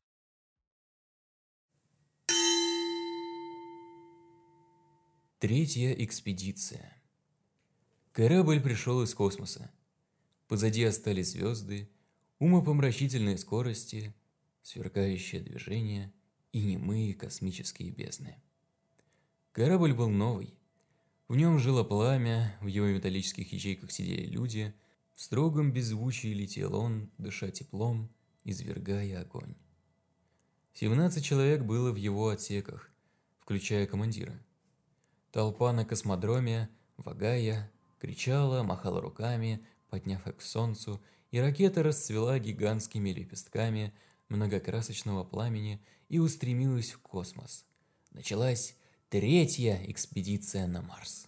[5.39, 7.03] Третья экспедиция.
[8.13, 9.73] Корабль пришел из космоса.
[10.49, 11.89] Позади остались звезды,
[12.39, 14.15] умопомрачительные скорости,
[14.63, 16.13] сверкающее движение
[16.53, 18.43] и немые космические бездны.
[19.53, 20.60] Корабль был новый.
[21.31, 24.75] В нем жило пламя, в его металлических ячейках сидели люди,
[25.15, 28.11] в строгом беззвучии летел он, дыша теплом,
[28.43, 29.55] извергая огонь.
[30.75, 32.91] 17 человек было в его отсеках,
[33.39, 34.43] включая командира.
[35.31, 37.71] Толпа на космодроме, вагая,
[38.01, 41.01] кричала, махала руками, подняв их к солнцу,
[41.31, 43.95] и ракета расцвела гигантскими лепестками
[44.31, 47.67] многокрасочного пламени и устремилась в космос.
[48.11, 48.75] Началась
[49.11, 51.27] третья экспедиция на Марс.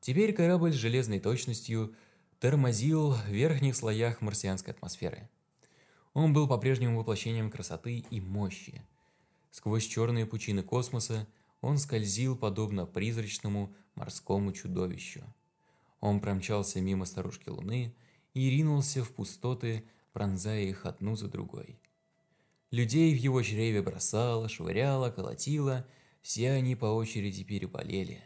[0.00, 1.94] Теперь корабль с железной точностью
[2.40, 5.30] тормозил в верхних слоях марсианской атмосферы.
[6.14, 8.82] Он был по-прежнему воплощением красоты и мощи.
[9.52, 11.28] Сквозь черные пучины космоса
[11.60, 15.22] он скользил подобно призрачному морскому чудовищу.
[16.00, 17.94] Он промчался мимо старушки Луны
[18.34, 21.78] и ринулся в пустоты, пронзая их одну за другой.
[22.72, 25.86] Людей в его чреве бросало, швыряло, колотило,
[26.24, 28.24] все они по очереди переболели.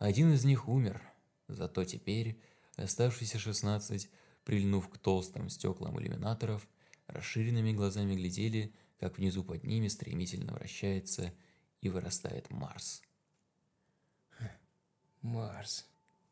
[0.00, 1.00] Один из них умер,
[1.46, 2.42] зато теперь
[2.74, 4.10] оставшиеся шестнадцать,
[4.44, 6.66] прильнув к толстым стеклам иллюминаторов,
[7.06, 11.32] расширенными глазами глядели, как внизу под ними стремительно вращается
[11.80, 13.02] и вырастает Марс.
[15.20, 15.86] Марс.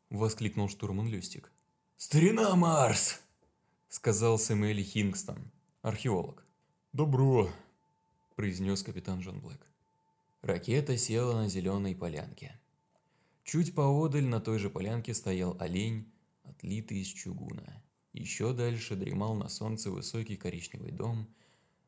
[0.09, 1.53] Воскликнул штурман Люстик.
[1.95, 3.21] «Старина Марс!»
[3.87, 6.45] Сказал Сэмюэль Хингстон, археолог.
[6.91, 7.49] Добро.
[8.35, 9.70] произнес капитан Джон Блэк.
[10.41, 12.59] Ракета села на зеленой полянке.
[13.43, 16.11] Чуть поодаль на той же полянке стоял олень,
[16.41, 17.83] отлитый из чугуна.
[18.11, 21.27] Еще дальше дремал на солнце высокий коричневый дом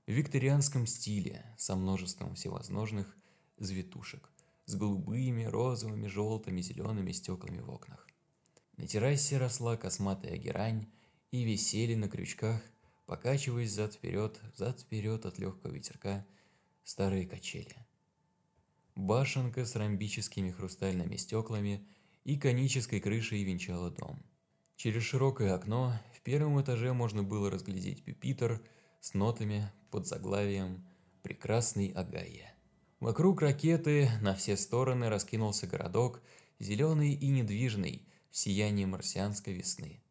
[0.06, 3.18] в викторианском стиле со множеством всевозможных
[3.58, 4.30] завитушек,
[4.66, 8.08] с голубыми, розовыми, желтыми, зелеными стеклами в окнах.
[8.78, 10.92] На террасе росла косматая герань
[11.32, 12.62] и висели на крючках,
[13.08, 16.24] покачиваясь зад-вперед, зад-вперед от легкого ветерка,
[16.84, 17.83] старые качели.
[18.96, 21.86] Башенка с ромбическими хрустальными стеклами
[22.24, 24.24] и конической крышей венчала дом.
[24.76, 28.62] Через широкое окно в первом этаже можно было разглядеть пюпитр
[29.02, 30.86] с нотами под заглавием
[31.22, 32.56] «Прекрасный Агая».
[33.00, 36.22] Вокруг ракеты на все стороны раскинулся городок,
[36.60, 40.02] зеленый и недвижный, в сиянии марсианской весны.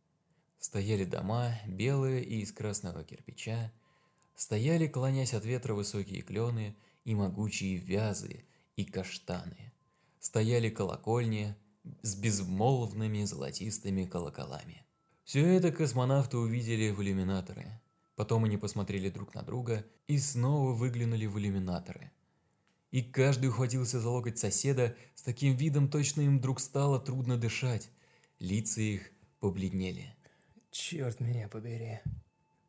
[0.59, 3.72] Стояли дома, белые и из красного кирпича,
[4.37, 8.45] стояли, клонясь от ветра, высокие клены и могучие вязы
[8.76, 9.72] и каштаны.
[10.20, 11.56] Стояли колокольни
[12.02, 14.84] с безмолвными золотистыми колоколами.
[15.24, 17.80] Все это космонавты увидели в иллюминаторы.
[18.16, 22.12] Потом они посмотрели друг на друга и снова выглянули в иллюминаторы.
[22.90, 27.88] И каждый ухватился за локоть соседа с таким видом, точно им вдруг стало трудно дышать.
[28.38, 29.10] Лица их
[29.40, 30.14] побледнели.
[30.70, 32.00] Черт меня побери.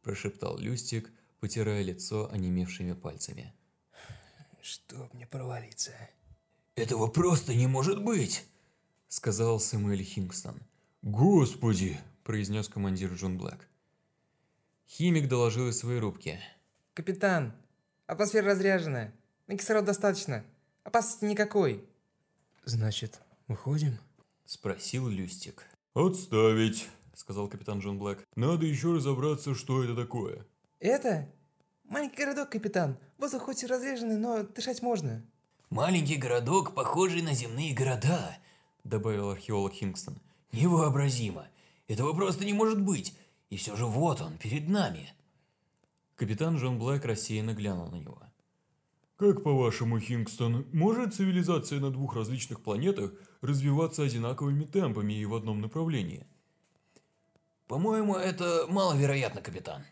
[0.01, 3.53] Прошептал Люстик, потирая лицо онемевшими пальцами.
[4.63, 5.91] Чтоб мне провалиться.
[6.75, 8.45] «Этого просто не может быть!»
[9.09, 10.55] Сказал Сэмюэль Хингстон.
[11.01, 11.99] Господи!
[12.23, 13.67] Произнес командир Джон Блэк.
[14.87, 16.39] Химик доложил из своей рубки.
[16.93, 17.51] Капитан,
[18.07, 19.11] атмосфера разряжена.
[19.47, 20.45] На кислород достаточно.
[20.85, 21.85] Опасности никакой.
[22.63, 23.99] Значит, выходим?
[24.45, 25.65] Спросил Люстик.
[25.93, 28.23] Отставить, сказал капитан Джон Блэк.
[28.37, 30.45] Надо еще разобраться, что это такое.
[30.79, 31.29] Это?
[31.93, 32.97] Маленький городок, капитан.
[33.19, 35.23] Воздух хоть и разреженный, но дышать можно.
[35.69, 38.35] Маленький городок, похожий на земные города,
[38.83, 40.17] добавил археолог Хингстон.
[40.51, 41.45] Невообразимо.
[41.87, 43.15] Этого просто не может быть.
[43.51, 45.13] И все же вот он, перед нами.
[46.15, 48.23] Капитан Джон Блэк рассеянно глянул на него.
[49.17, 55.61] Как по-вашему, Хингстон, может цивилизация на двух различных планетах развиваться одинаковыми темпами и в одном
[55.61, 56.25] направлении?
[57.67, 59.85] По-моему, это маловероятно, капитан.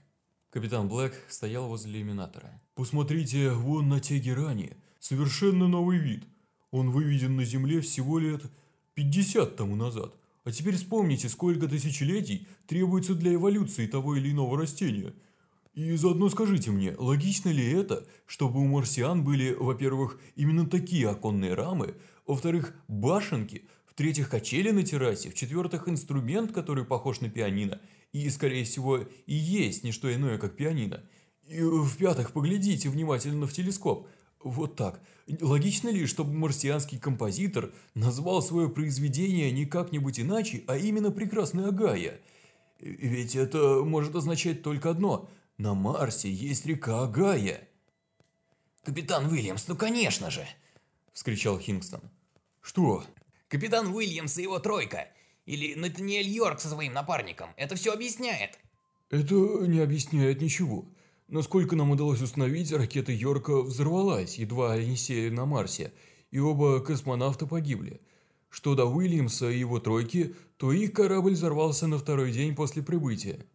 [0.51, 2.61] Капитан Блэк стоял возле иллюминатора.
[2.75, 4.75] Посмотрите вон на те герани.
[4.99, 6.25] Совершенно новый вид.
[6.71, 8.41] Он выведен на Земле всего лет
[8.95, 10.13] 50 тому назад.
[10.43, 15.13] А теперь вспомните, сколько тысячелетий требуется для эволюции того или иного растения.
[15.73, 21.53] И заодно скажите мне, логично ли это, чтобы у марсиан были, во-первых, именно такие оконные
[21.53, 21.95] рамы,
[22.27, 27.79] во-вторых, башенки, в-третьих, качели на террасе, в-четвертых, инструмент, который похож на пианино,
[28.11, 31.03] и, скорее всего, и есть не что иное, как пианино.
[31.47, 34.07] И, в-пятых, поглядите внимательно в телескоп.
[34.43, 35.01] Вот так.
[35.39, 42.19] Логично ли, чтобы марсианский композитор назвал свое произведение не как-нибудь иначе, а именно «Прекрасная Гая»?
[42.79, 45.29] Ведь это может означать только одно–
[45.61, 47.67] на Марсе есть река Гая.
[48.83, 50.43] Капитан Уильямс, ну конечно же!
[51.13, 52.01] Вскричал Хингстон.
[52.61, 53.03] Что?
[53.47, 55.07] Капитан Уильямс и его тройка.
[55.45, 57.49] Или Натаниэль Йорк со своим напарником.
[57.57, 58.59] Это все объясняет.
[59.09, 59.35] Это
[59.67, 60.85] не объясняет ничего.
[61.27, 65.93] Насколько нам удалось установить, ракета Йорка взорвалась, едва они сели на Марсе,
[66.29, 68.01] и оба космонавта погибли.
[68.49, 73.45] Что до Уильямса и его тройки, то их корабль взорвался на второй день после прибытия.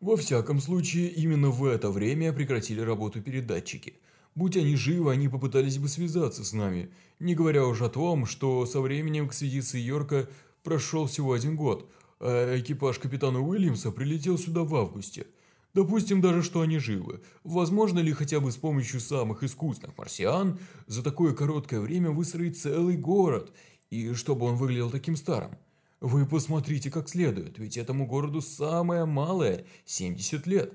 [0.00, 3.94] Во всяком случае, именно в это время прекратили работу передатчики.
[4.36, 8.66] Будь они живы, они попытались бы связаться с нами, не говоря уже о том, что
[8.66, 10.28] со временем экспедиции Йорка
[10.66, 11.88] прошел всего один год,
[12.18, 15.28] а экипаж капитана Уильямса прилетел сюда в августе.
[15.74, 17.20] Допустим даже, что они живы.
[17.44, 20.58] Возможно ли хотя бы с помощью самых искусных марсиан
[20.88, 23.52] за такое короткое время выстроить целый город,
[23.90, 25.52] и чтобы он выглядел таким старым?
[26.00, 30.72] Вы посмотрите как следует, ведь этому городу самое малое– 70 лет.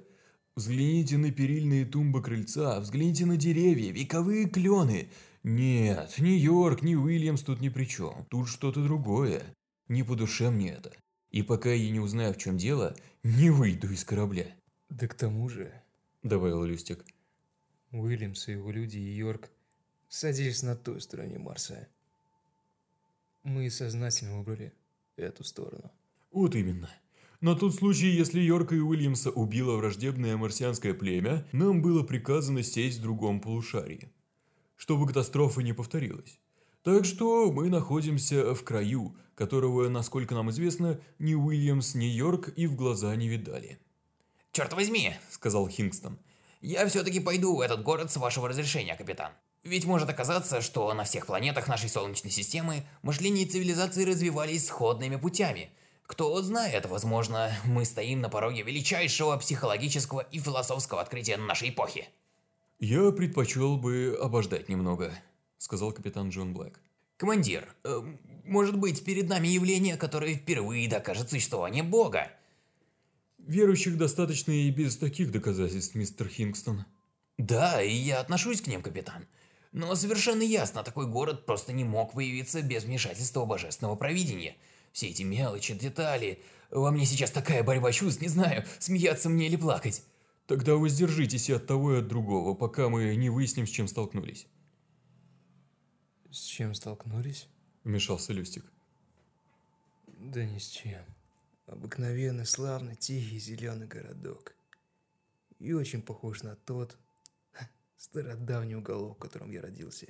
[0.56, 5.10] Взгляните на перильные тумбы крыльца, взгляните на деревья, вековые клены.
[5.44, 8.26] Нет, ни Йорк, ни Уильямс тут ни при чем.
[8.30, 9.44] Тут что-то другое.
[9.92, 10.94] Не по душе мне это.
[11.32, 14.48] И пока я не узнаю, в чем дело, не выйду из корабля.
[14.90, 15.74] Да к тому же,
[16.24, 17.04] Добавил Люстик.
[17.92, 19.50] Уильямс и его люди и Йорк
[20.08, 21.90] садились на той стороне Марса.
[23.44, 24.72] Мы сознательно выбрали
[25.18, 25.92] эту сторону.
[26.32, 26.90] Вот именно.
[27.42, 33.00] На тот случай, если Йорка и Уильямса убило враждебное марсианское племя, нам было приказано сесть
[33.00, 34.10] в другом полушарии,
[34.78, 36.40] чтобы катастрофа не повторилась.
[36.82, 42.68] Так что мы находимся в краю, которого, насколько нам известно, ни Уильямс, ни Йорк и
[42.68, 43.80] в глаза не видали.
[44.52, 46.20] Черт возьми, сказал Хингстон.
[46.62, 49.32] Я все-таки пойду в этот город с вашего разрешения, капитан.
[49.64, 55.16] Ведь может оказаться, что на всех планетах нашей Солнечной системы мышление и цивилизации развивались сходными
[55.16, 55.72] путями.
[56.04, 62.08] Кто знает, возможно, мы стоим на пороге величайшего психологического и философского открытия нашей эпохи.
[62.78, 65.12] «Я предпочел бы обождать немного»,—
[65.58, 66.80] сказал капитан Джон Блэк.
[67.22, 68.02] Командир, э,
[68.44, 72.32] может быть, перед нами явление, которое впервые докажет существование Бога?
[73.38, 76.86] «Верующих достаточно и без таких доказательств, мистер Хингстон».
[77.38, 79.26] Да, и я отношусь к ним, капитан.
[79.72, 84.56] Но совершенно ясно, такой город просто не мог появиться без вмешательства божественного провидения.
[84.92, 86.42] Все эти мелочи, детали...
[86.70, 90.06] Во мне сейчас такая борьба чувств, не знаю, смеяться мне или плакать.
[90.48, 94.48] Тогда воздержитесь и от того, и от другого, пока мы не выясним, с чем столкнулись.
[96.32, 97.50] С чем столкнулись?
[97.84, 98.66] Вмешался Люстик.
[100.06, 101.04] Да ни с чем.
[101.66, 104.54] Обыкновенный, славный, тихий, зеленый городок.
[105.60, 106.98] И очень похож на тот
[107.98, 110.08] стародавний уголок, в котором я родился.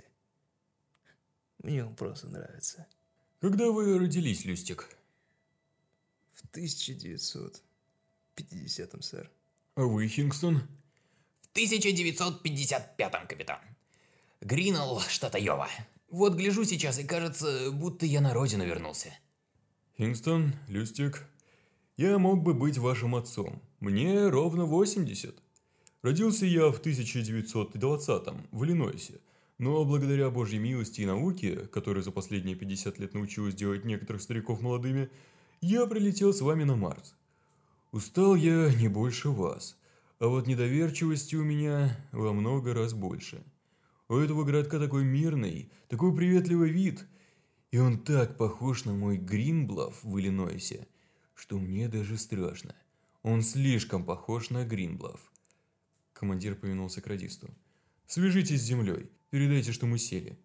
[1.59, 2.86] Мне он просто нравится.
[3.39, 4.89] Когда вы родились, Люстик?
[6.34, 9.32] В 1950-м, сэр.
[9.76, 10.67] А вы, Хингстон?
[11.41, 13.59] В 1955-м, капитан.
[14.41, 15.69] Гринелл, штат Айова.
[16.12, 19.18] Вот гляжу сейчас, и кажется, будто я на родину вернулся.
[19.97, 21.26] Хингстон, Люстик,
[21.95, 23.62] я мог бы быть вашим отцом.
[23.80, 25.34] Мне ровно 80.
[26.01, 29.22] Родился я в 1920-м в Иллинойсе,
[29.57, 34.59] но благодаря Божьей милости и науке, которая за последние 50 лет научилась делать некоторых стариков
[34.59, 35.09] молодыми,
[35.62, 37.16] я прилетел с вами на Марс.
[37.93, 39.78] Устал я не больше вас,
[40.20, 43.41] а вот недоверчивости у меня во много раз больше.
[44.12, 47.07] У этого городка такой мирный, такой приветливый вид,
[47.72, 50.86] и он так похож на мой Гринблав в Иллинойсе,
[51.34, 52.76] что мне даже страшно.
[53.24, 55.32] Он слишком похож на Гринблав.
[56.12, 57.55] Командир повернулся к радисту.
[58.05, 59.09] «Свяжитесь с землей.
[59.30, 60.38] Передайте, что мы сели.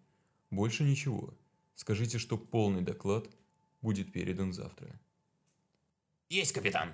[0.49, 1.37] Больше ничего.
[1.75, 3.29] Скажите, что полный доклад
[3.81, 4.97] будет передан завтра.
[6.29, 6.93] Есть, капитан.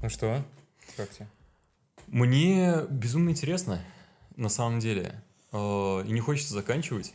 [0.00, 0.44] Ну что,
[0.96, 1.26] как тебе?
[2.06, 3.80] Мне безумно интересно,
[4.36, 5.22] на самом деле.
[5.52, 7.14] Э, И не хочется заканчивать.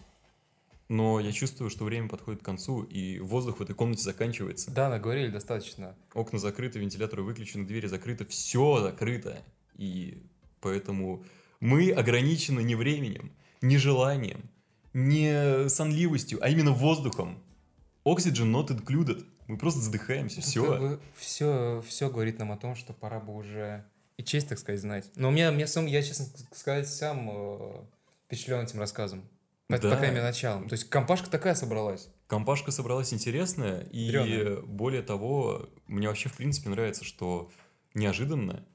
[0.89, 4.69] Но я чувствую, что время подходит к концу, и воздух в этой комнате заканчивается.
[4.69, 5.95] Да, наговорили достаточно.
[6.13, 9.41] Окна закрыты, вентиляторы выключены, двери закрыты, все закрыто.
[9.75, 10.21] И
[10.59, 11.23] поэтому
[11.61, 13.31] мы ограничены не временем,
[13.61, 14.49] не желанием,
[14.93, 17.41] не сонливостью, а именно воздухом.
[18.05, 19.25] Oxygen not included.
[19.48, 21.00] Мы просто задыхаемся, все.
[21.16, 23.86] все, все говорит нам о том, что пора бы уже
[24.18, 25.10] и честь, так сказать, знать.
[25.16, 27.82] Но у меня, меня сам, я, честно сказать, сам э,
[28.26, 29.24] впечатлен этим рассказом.
[29.68, 29.98] По, по Да.
[29.98, 30.68] крайней мере, началом.
[30.70, 32.10] То есть компашка такая собралась.
[32.28, 34.62] Компашка собралась интересная, и Дрёная.
[34.62, 37.50] более того, мне вообще в принципе нравится, что
[37.94, 38.66] неожиданно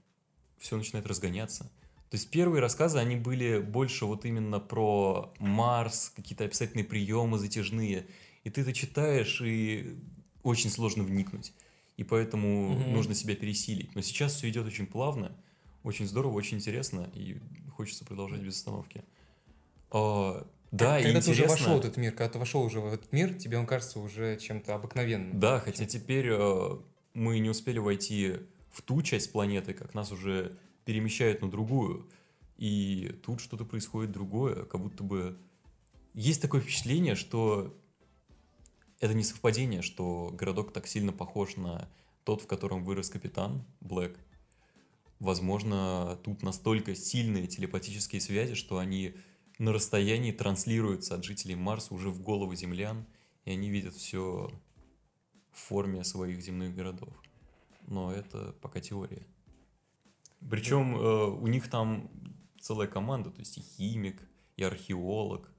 [0.59, 1.64] все начинает разгоняться.
[2.11, 8.07] То есть первые рассказы, они были больше вот именно про Марс, какие-то описательные приемы затяжные.
[8.45, 9.99] И ты это читаешь, и
[10.49, 11.53] очень сложно вникнуть.
[11.96, 12.92] И поэтому Мгм.
[12.92, 13.94] нужно себя пересилить.
[13.94, 15.32] Но сейчас все идет очень плавно,
[15.82, 17.38] очень здорово, очень интересно, и
[17.76, 19.05] хочется продолжать без остановки.
[19.90, 22.86] А, да, и когда ты уже вошел в этот мир, когда ты вошел уже в
[22.86, 25.40] этот мир, тебе он кажется уже чем-то обыкновенным.
[25.40, 26.78] Да, хотя теперь э,
[27.14, 28.34] мы не успели войти
[28.70, 32.09] в ту часть планеты, как нас уже перемещают на другую.
[32.59, 35.38] И тут что-то происходит другое, как будто бы...
[36.14, 37.78] Есть такое впечатление, что
[39.01, 41.88] это не совпадение, что городок так сильно похож на
[42.24, 44.18] тот, в котором вырос капитан Блэк.
[45.18, 49.14] Возможно, тут настолько сильные телепатические связи, что они
[49.59, 53.05] на расстоянии транслируются от жителей Марса уже в головы землян,
[53.44, 54.51] и они видят все
[55.53, 57.12] в форме своих земных городов.
[57.86, 59.26] Но это пока теория.
[60.49, 62.11] Причем э, у них там
[62.61, 64.22] целая команда, то есть и химик,
[64.57, 65.51] и археолог,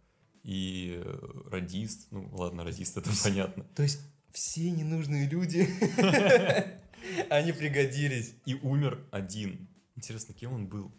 [0.43, 2.07] и э, радист.
[2.11, 3.63] Ну, ладно, радист это понятно.
[3.75, 3.99] То есть
[4.31, 5.67] все ненужные люди,
[7.29, 8.33] они пригодились.
[8.45, 9.67] И умер один.
[9.95, 10.91] Интересно, кем он был?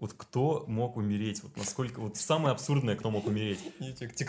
[0.00, 1.42] Вот кто мог умереть?
[1.42, 2.00] Вот насколько...
[2.00, 3.60] Вот самое абсурдное, кто мог умереть.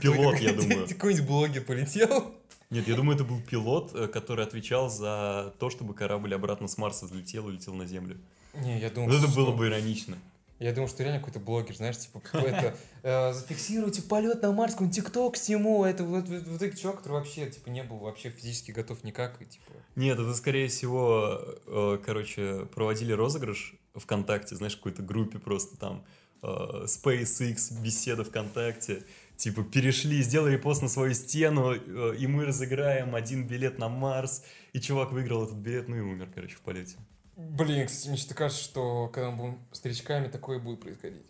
[0.02, 0.88] Пилот, я думаю.
[0.90, 2.34] Какой-нибудь блогер полетел.
[2.70, 6.78] Нет, я думаю, это был пилот, э, который отвечал за то, чтобы корабль обратно с
[6.78, 8.20] Марса взлетел и улетел на Землю.
[8.54, 10.18] Не, я думал, Вот это что- было бы иронично.
[10.60, 14.96] Я думал, что реально какой-то блогер, знаешь, типа, это, э, зафиксируйте полет на Марс, какой-нибудь
[14.96, 18.72] тикток сниму, это вот, вот, вот этот чувак, который вообще, типа, не был вообще физически
[18.72, 25.02] готов никак, и, типа, Нет, это скорее всего, э, короче, проводили розыгрыш ВКонтакте, знаешь, какой-то
[25.02, 26.06] группе просто там
[26.42, 26.48] э,
[26.86, 29.04] SpaceX, беседа ВКонтакте,
[29.36, 34.44] типа перешли, сделали пост на свою стену, э, и мы разыграем один билет на Марс,
[34.72, 36.96] и чувак выиграл этот билет, ну и умер, короче, в полете.
[37.36, 41.26] Блин, кстати, мне что-то кажется, что когда мы будем старичками, такое будет происходить.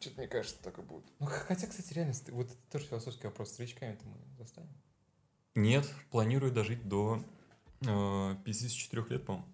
[0.00, 1.04] Что-то мне кажется, так и будет.
[1.18, 4.68] Ну, хотя, кстати, реально, вот это тоже философский вопрос, старичками-то мы застанем.
[5.54, 7.22] Нет, планирую дожить до
[7.80, 9.48] э, 54 лет, по-моему.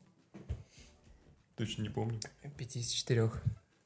[1.56, 2.18] Точно не помню.
[2.56, 3.30] 54.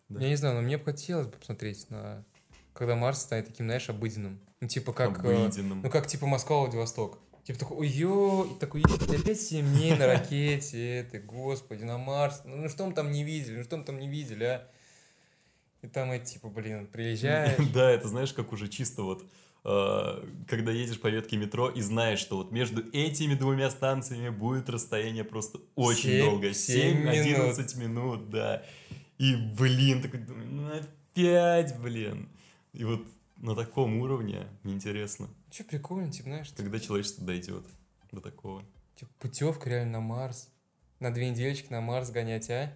[0.09, 0.21] Да.
[0.21, 2.25] Я не знаю, но мне бы хотелось бы посмотреть на...
[2.73, 4.41] Когда Марс станет таким, знаешь, обыденным.
[4.61, 5.23] Ну, типа как...
[5.25, 5.83] э, Обыденным.
[5.83, 7.19] Ну, как типа Москва, Владивосток.
[7.47, 12.43] Типа такой, ой, и такой, «Ебать, опять 7 дней на ракете, это, господи, на Марс.
[12.45, 14.69] Ну, ну, что мы там не видели, ну, что мы там не видели, а?
[15.81, 17.57] И там эти, типа, блин, приезжаешь.
[17.73, 19.25] Да, это знаешь, как уже чисто вот,
[19.65, 24.69] э, когда едешь по ветке метро и знаешь, что вот между этими двумя станциями будет
[24.69, 26.53] расстояние просто очень долго.
[26.53, 28.65] семь 7-11 минут, да.
[29.19, 32.29] И, блин, такой, ну опять, блин.
[32.73, 37.65] И вот на таком уровне неинтересно, Че прикольно, типа, знаешь, когда человечество дойдет
[38.13, 38.63] до такого.
[38.95, 40.51] типа, путевка реально на Марс.
[41.01, 42.71] На две недельки на Марс гонять, а?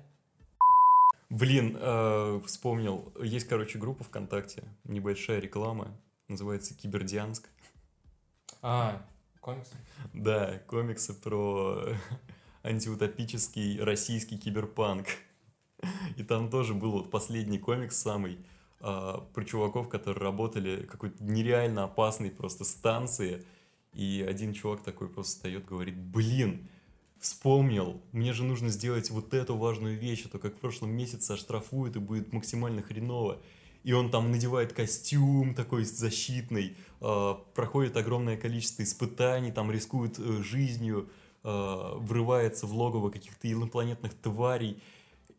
[1.29, 5.95] Блин, э, вспомнил, есть, короче, группа ВКонтакте, небольшая реклама,
[6.29, 7.51] называется Кибердианск.
[8.63, 9.07] А,
[9.43, 9.71] комикс?
[10.15, 11.95] Да, комиксы про
[12.63, 15.07] антиутопический российский киберпанк.
[16.17, 18.39] И там тоже был вот последний комикс самый
[18.81, 23.45] а, про чуваков, которые работали какой-то нереально опасной просто станции.
[23.93, 26.69] И один чувак такой просто встает, говорит, блин,
[27.19, 31.33] вспомнил, мне же нужно сделать вот эту важную вещь, а то как в прошлом месяце
[31.33, 33.41] оштрафуют и будет максимально хреново.
[33.83, 40.43] И он там надевает костюм такой защитный, э, проходит огромное количество испытаний, там рискует э,
[40.43, 41.11] жизнью,
[41.45, 44.83] э, врывается в логово каких-то инопланетных тварей.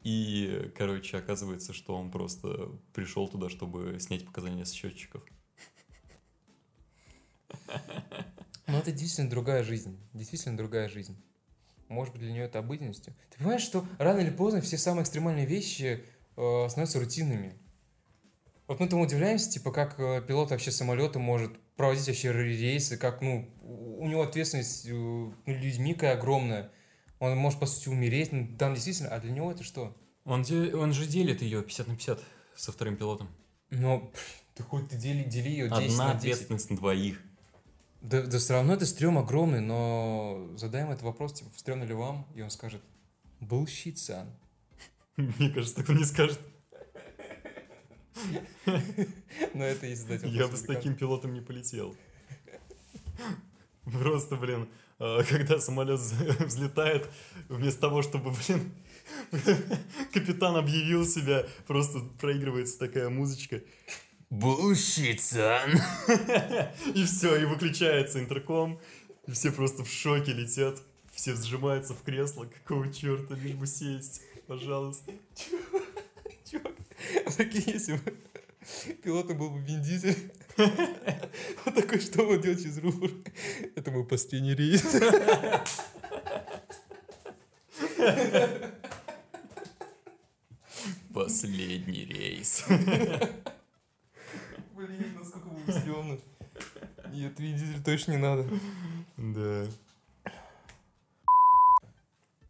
[0.02, 5.24] И, короче, оказывается, что он просто пришел туда, чтобы снять показания с счетчиков.
[8.68, 10.00] Ну, это действительно другая жизнь.
[10.14, 11.22] Действительно другая жизнь.
[11.88, 13.14] Может быть, для нее это обыденностью.
[13.30, 16.06] Ты понимаешь, что рано или поздно все самые экстремальные вещи
[16.38, 17.60] э, становятся рутинными.
[18.68, 23.22] Вот мы там удивляемся, типа, как э, пилот вообще самолета может проводить вообще рейсы, как,
[23.22, 26.72] ну, у него ответственность э, ну, людьми какая огромная.
[27.22, 28.32] Он может, по сути, умереть.
[28.32, 29.96] Ну, там действительно, а для него это что?
[30.26, 32.20] Он, де- он же делит ее 50 на 50
[32.56, 33.30] со вторым пилотом.
[33.70, 34.12] Но
[34.56, 36.18] ты хоть ты дели, дели ее 10 Одна на 10.
[36.18, 37.22] ответственность на двоих.
[38.02, 42.26] Да, да все равно это стрём огромный, но задаем этот вопрос, типа, стрёмно ли вам?
[42.34, 42.82] И он скажет,
[43.40, 44.28] bullshit, son.
[45.16, 46.40] Мне кажется, так он не скажет.
[49.54, 51.96] Но это если задать Я бы с таким пилотом не полетел.
[53.84, 54.68] Просто, блин,
[55.30, 56.00] когда самолет
[56.40, 57.10] взлетает,
[57.50, 58.72] вместо того, чтобы, блин,
[60.14, 63.62] капитан объявил себя, просто проигрывается такая музычка.
[64.30, 65.82] Bullshit, son.
[66.94, 68.80] И все, и выключается интерком,
[69.26, 70.82] и все просто в шоке летят,
[71.12, 75.12] все сжимаются в кресло, какого черта, лишь бы сесть, пожалуйста.
[76.50, 76.76] Чувак,
[77.36, 78.14] прикинь, если бы
[79.04, 80.32] пилотом был бы Вин Дизель,
[81.66, 83.10] он такой, что он делает через рупор?
[83.76, 84.84] Это мой последний рейс.
[91.14, 92.64] Последний рейс.
[94.76, 96.18] Блин, насколько было стрёмно.
[97.12, 98.48] Нет, Вин Дизель точно не надо.
[99.18, 99.68] Да.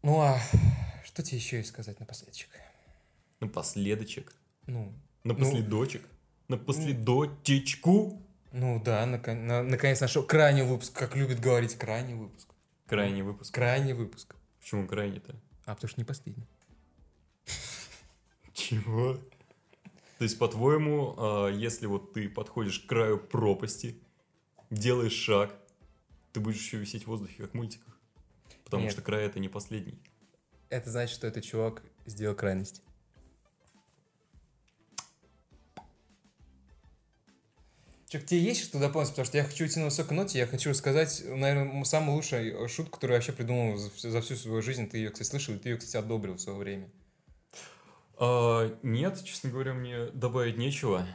[0.02, 0.40] Ну а
[1.04, 2.48] что тебе еще есть сказать напоследок?
[3.40, 4.32] Напоследочек.
[4.66, 4.92] Ну,
[5.24, 6.02] Напоследочек.
[6.48, 8.20] Напоследочечку.
[8.52, 12.48] ну да, нако- на- наконец нашел крайний выпуск, как любит говорить, крайний выпуск.
[12.86, 13.54] Крайний выпуск.
[13.54, 14.34] Крайний выпуск.
[14.60, 15.34] Почему крайний-то?
[15.64, 16.46] А потому что не последний.
[18.52, 19.14] Чего?
[20.18, 23.96] То есть, по-твоему, а, если вот ты подходишь к краю пропасти,
[24.70, 25.54] делаешь шаг,
[26.32, 27.98] ты будешь еще висеть в воздухе, как в мультиках?
[28.64, 28.92] Потому Нет.
[28.92, 29.98] что край это не последний.
[30.68, 32.82] Это значит, что этот чувак сделал крайность.
[38.12, 39.08] Чё, тебе есть что дополнить?
[39.08, 42.96] Потому что я хочу идти на высокой ноте, я хочу рассказать, наверное, самую лучшую шутку,
[42.96, 44.86] которую я вообще придумал за, за всю свою жизнь.
[44.86, 46.90] Ты ее, кстати, слышал, и ты ее, кстати, одобрил в свое время.
[48.18, 51.06] А, нет, честно говоря, мне добавить нечего.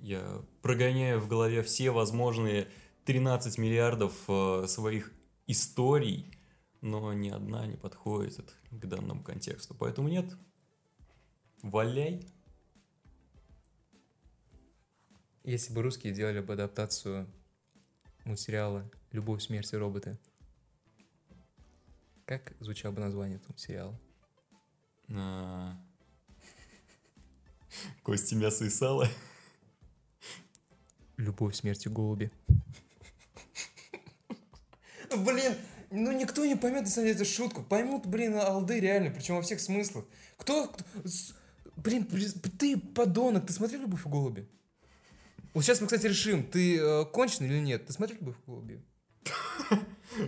[0.00, 2.68] Я прогоняю в голове все возможные
[3.04, 5.10] 13 миллиардов а, своих
[5.48, 6.38] историй,
[6.80, 9.74] но ни одна не подходит к данному контексту.
[9.74, 10.26] Поэтому нет.
[11.62, 12.24] Валяй.
[15.44, 17.26] Если бы русские делали бы адаптацию
[18.24, 20.18] мультсериала «Любовь, смерть и роботы»,
[22.24, 24.00] как звучало бы название этого сериала?
[25.10, 25.76] А.
[28.02, 29.06] Кости, мясо и сало.
[31.18, 32.30] «Любовь, смерть и голуби».
[35.14, 35.54] Блин,
[35.90, 37.62] ну никто не поймет, на самом деле, эту шутку.
[37.62, 40.06] Поймут, блин, алды реально, причем во всех смыслах.
[40.38, 40.68] Кто...
[40.68, 41.34] кто- с-
[41.76, 42.06] Блин,
[42.58, 44.48] ты подонок, ты смотрел «Любовь и голуби»?
[45.54, 47.86] Вот сейчас мы, кстати, решим, ты э, конченый или нет.
[47.86, 48.84] Ты смотрел «Любовь и голуби»?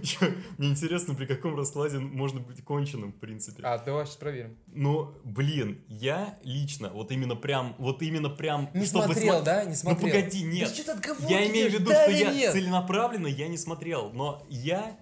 [0.03, 0.27] Чё,
[0.59, 3.63] Мне интересно, при каком раскладе можно быть конченым, в принципе.
[3.63, 4.57] А, давай сейчас проверим.
[4.67, 8.71] Но, блин, я лично, вот именно прям, вот именно прям...
[8.75, 9.65] Не чтобы смотрел, смо- да?
[9.65, 10.07] Не смотрел.
[10.09, 10.69] Ну погоди, нет.
[10.69, 12.53] Да что ты я имею в виду, Да что я нет?
[12.53, 14.99] целенаправленно я не смотрел, но я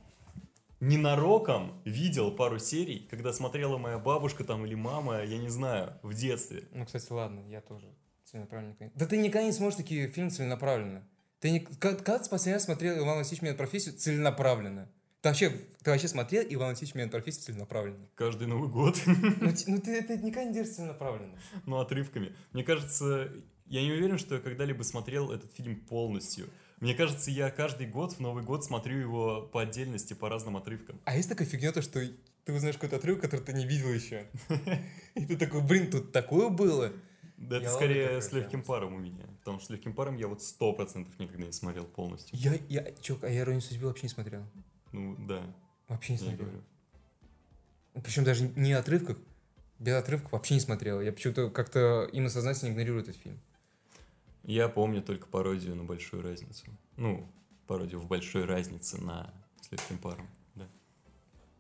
[0.80, 6.12] ненароком видел пару серий, когда смотрела моя бабушка там или мама, я не знаю, в
[6.14, 6.68] детстве.
[6.72, 7.86] Ну, кстати, ладно, я тоже
[8.35, 8.73] целенаправленно.
[8.73, 11.06] никогда Да ты никогда не сможешь такие фильмы целенаправленно.
[11.40, 11.61] Ты не...
[11.61, 14.89] Когда когда ты последний раз смотрел Иван Васильевич меняет профессию целенаправленно?
[15.20, 18.06] Ты вообще, ты вообще смотрел Иван Васильевич меняет профессию целенаправленно?
[18.15, 21.39] Каждый Новый год, Ну, ну ты это никогда не делаешь целенаправленно.
[21.66, 22.35] ну отрывками.
[22.52, 23.31] Мне кажется,
[23.66, 26.48] я не уверен, что я когда-либо смотрел этот фильм полностью.
[26.81, 31.01] Мне кажется, я каждый год в Новый год смотрю его по отдельности, по разным отрывкам.
[31.05, 32.01] А есть такая фигня, то, что
[32.44, 34.27] ты узнаешь какой-то отрывок, который ты не видел еще.
[35.15, 36.93] И ты такой, блин, тут такое было.
[37.36, 39.24] Да, это скорее с легким паром у меня.
[39.40, 42.39] Потому что с легким паром я вот сто процентов никогда не смотрел полностью.
[42.39, 44.43] Я, я, чувак, а я «Иронию судьбы» вообще не смотрел.
[44.93, 45.44] Ну да,
[45.89, 46.48] Вообще не смотрел.
[47.94, 49.19] Причем даже не отрывках.
[49.78, 51.01] Без отрывков вообще не смотрел.
[51.01, 53.39] Я почему-то как-то именно сознательно игнорирую этот фильм.
[54.43, 56.66] Я помню только пародию на большую разницу.
[56.97, 57.28] Ну,
[57.66, 60.28] пародию в большой разнице на с легким паром.
[60.55, 60.69] Да.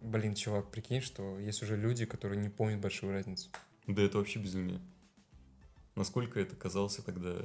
[0.00, 3.50] Блин, чувак, прикинь, что есть уже люди, которые не помнят большую разницу.
[3.86, 4.80] Да это вообще безумие.
[5.94, 7.36] Насколько это казался тогда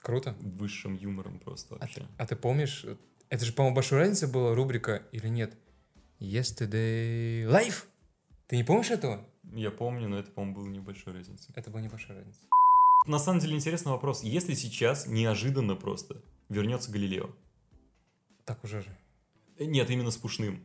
[0.00, 0.34] Круто.
[0.40, 2.00] высшим юмором просто А вообще.
[2.00, 2.84] ты, а ты помнишь,
[3.30, 5.56] это же, по-моему, большая разница была рубрика или нет?
[6.20, 7.84] Yesterday Life?
[8.46, 9.26] Ты не помнишь этого?
[9.52, 11.52] Я помню, но это, по-моему, было небольшой разницей.
[11.56, 12.40] Это была небольшая разница.
[13.06, 14.22] На самом деле интересный вопрос.
[14.22, 17.30] Если сейчас неожиданно просто вернется Галилео?
[18.44, 18.96] Так уже же.
[19.58, 20.62] Э, Нет, именно с Пушным.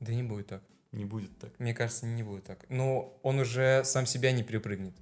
[0.00, 0.62] Да не будет так.
[0.92, 1.58] Не будет так.
[1.60, 2.66] Мне кажется, не будет так.
[2.68, 4.94] Но он уже сам себя не перепрыгнет.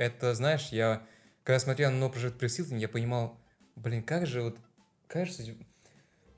[0.00, 1.06] Это, знаешь, я,
[1.44, 3.38] когда смотрел на No Project Press я понимал,
[3.76, 4.58] блин, как же вот,
[5.06, 5.66] как же, судь-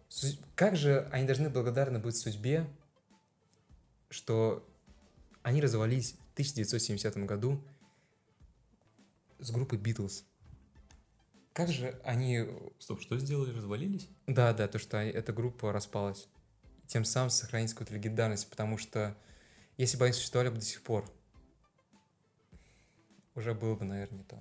[0.08, 2.68] су- как же они должны благодарны быть судьбе,
[4.10, 4.68] что
[5.44, 7.62] они развалились в 1970 году
[9.38, 10.24] с группой Beatles.
[11.52, 12.48] Как же они
[12.80, 13.54] Стоп, что сделали?
[13.54, 14.08] Развалились?
[14.26, 16.26] да, да, то, что эта группа распалась.
[16.88, 19.16] Тем самым сохранить какую-то легендарность, потому что
[19.76, 21.08] если бы они существовали бы до сих пор,
[23.34, 24.36] уже было бы, наверное, не то.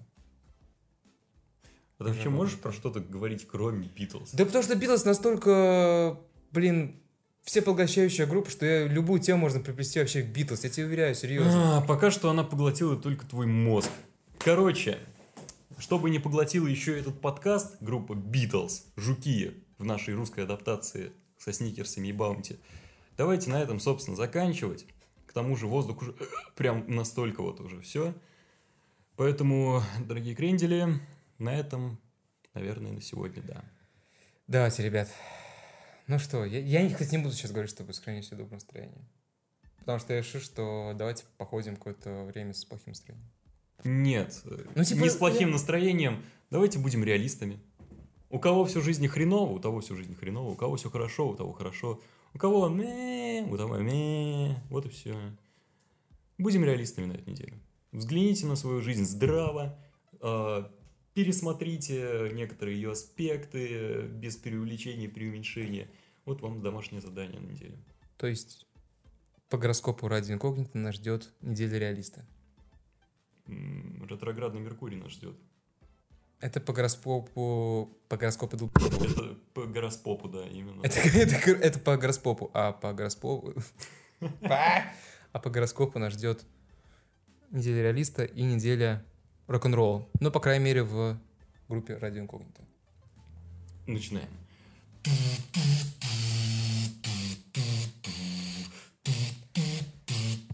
[1.97, 4.31] А ты вообще можешь про что-то говорить, кроме Битлз?
[4.31, 6.19] Да потому что Битлз настолько,
[6.51, 6.99] блин,
[7.43, 10.63] всепоглощающая группа, что я любую тему можно приплести вообще к Битлз.
[10.63, 11.77] Я тебе уверяю, серьезно.
[11.77, 13.89] А, пока что она поглотила только твой мозг.
[14.39, 14.97] Короче,
[15.77, 22.07] чтобы не поглотила еще этот подкаст, группа Beatles, Жуки, в нашей русской адаптации со сникерсами
[22.07, 22.57] и баунти,
[23.17, 24.85] давайте на этом, собственно, заканчивать.
[25.25, 26.15] К тому же воздух уже
[26.55, 28.13] прям настолько вот уже все.
[29.21, 30.87] Поэтому, дорогие крендели,
[31.37, 31.99] на этом,
[32.55, 33.63] наверное, на сегодня, да.
[34.47, 35.09] Давайте, ребят.
[36.07, 39.07] Ну что, я, я, кстати, не буду сейчас говорить, чтобы сохранить себе доброе настроение.
[39.77, 43.29] Потому что я решил, что давайте походим какое-то время с плохим настроением.
[43.83, 44.41] Нет,
[44.73, 46.25] Ну, типа, не с плохим я- настроением.
[46.49, 47.59] Давайте будем реалистами.
[48.31, 51.35] У кого всю жизнь хреново, у того всю жизнь хреново, у кого все хорошо, у
[51.35, 52.01] того хорошо.
[52.33, 54.59] У кого ме, у того ме.
[54.71, 55.15] Вот и все.
[56.39, 57.59] Будем реалистами на эту неделю.
[57.91, 59.77] Взгляните на свою жизнь здраво,
[60.21, 60.63] э,
[61.13, 65.89] пересмотрите некоторые ее аспекты без преувеличения и преуменьшения.
[66.25, 67.77] Вот вам домашнее задание на неделю.
[68.17, 68.65] То есть
[69.49, 72.25] по гороскопу ради инкогнито нас ждет неделя реалиста.
[73.47, 75.35] Ретроградный Меркурий нас ждет.
[76.39, 77.97] Это по гороскопу...
[78.07, 78.55] По гороскопу...
[78.55, 80.81] Это по гороскопу, да, именно.
[80.81, 82.49] Это, это, это по гороскопу.
[82.53, 83.53] А по гороскопу...
[85.33, 86.45] А по гороскопу нас ждет
[87.51, 89.03] неделя реалиста и неделя
[89.47, 90.07] рок-н-ролла.
[90.19, 91.17] Ну, по крайней мере, в
[91.67, 92.61] группе Радио Инкогнито.
[93.87, 94.29] Начинаем.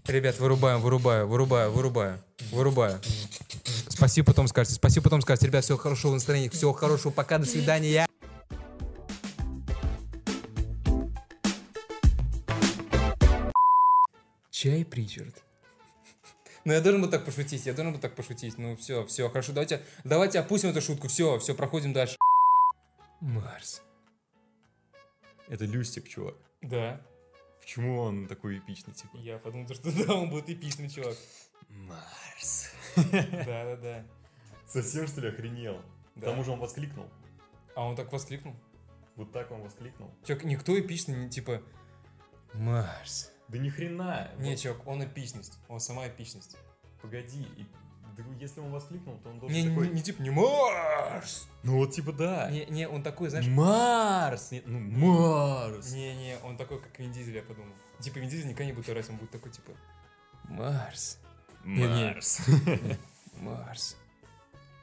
[0.07, 2.19] Ребят, вырубаем, вырубаю, вырубаю, вырубаю,
[2.51, 2.99] вырубаю.
[3.89, 4.75] Спасибо, потом скажете.
[4.75, 5.47] Спасибо, потом скажете.
[5.47, 7.11] Ребят, всего хорошего настроения, всего хорошего.
[7.11, 8.07] Пока, до свидания.
[14.49, 15.43] Чай Причард.
[16.67, 18.57] Ну, я должен был так пошутить, я должен был так пошутить.
[18.57, 21.07] Ну, все, все, хорошо, давайте, давайте опустим эту шутку.
[21.07, 22.17] Все, все, проходим дальше.
[23.21, 23.81] Марс.
[25.47, 26.35] Это Люстик, чувак.
[26.61, 26.99] Да,
[27.61, 29.15] Почему он такой эпичный, типа?
[29.15, 31.15] я подумал, что да, он будет эпичный чувак.
[31.69, 32.69] Марс.
[32.97, 34.05] Да, да, да.
[34.67, 35.77] Совсем, что ли, охренел?
[36.15, 36.31] К Да.
[36.31, 37.05] тому же он воскликнул.
[37.77, 38.57] А он так воскликнул.
[39.15, 40.11] Вот так он воскликнул.
[40.25, 41.61] Чувак, никто эпичный, не типа
[42.53, 43.31] Марс.
[43.49, 44.29] Да ни хрена.
[44.39, 45.57] Не, Вот чувак, он эпичность.
[45.69, 46.57] Он сама эпичность.
[47.01, 47.41] Погоди.
[47.57, 47.65] и-
[48.17, 49.89] да если он воскликнул, то он должен Не, не, такой...
[49.89, 51.47] не типа не Марс.
[51.61, 52.49] Ну вот типа да.
[52.49, 54.49] Не, не, он такой, знаешь, Марс!
[54.51, 55.91] Не- Ну, Марс!
[55.93, 57.75] не, не, он такой, как Вин Дизель, я подумал.
[57.99, 59.71] Типа Вин Дизель никогда не будет орать, он будет такой, типа
[60.45, 61.19] Марс.
[61.63, 62.05] Не, не.
[62.05, 62.41] Марс.
[63.39, 63.97] Марс.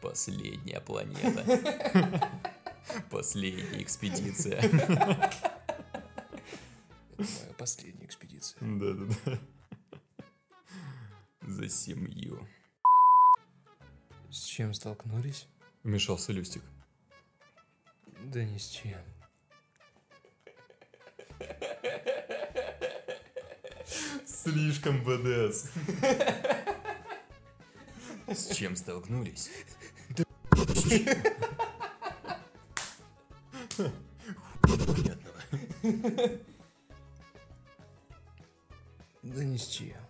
[0.01, 1.43] Последняя планета.
[3.11, 4.61] Последняя экспедиция.
[7.19, 8.59] Это моя последняя экспедиция.
[8.61, 9.39] Да-да-да.
[11.43, 12.47] За семью.
[14.31, 15.47] С чем столкнулись?
[15.85, 16.63] Вмешался Люстик.
[18.25, 18.99] Да ни с чем.
[24.27, 25.71] Слишком БДС.
[28.27, 29.51] С чем столкнулись?
[30.11, 30.25] Да
[35.85, 36.54] ни
[39.67, 40.04] чем.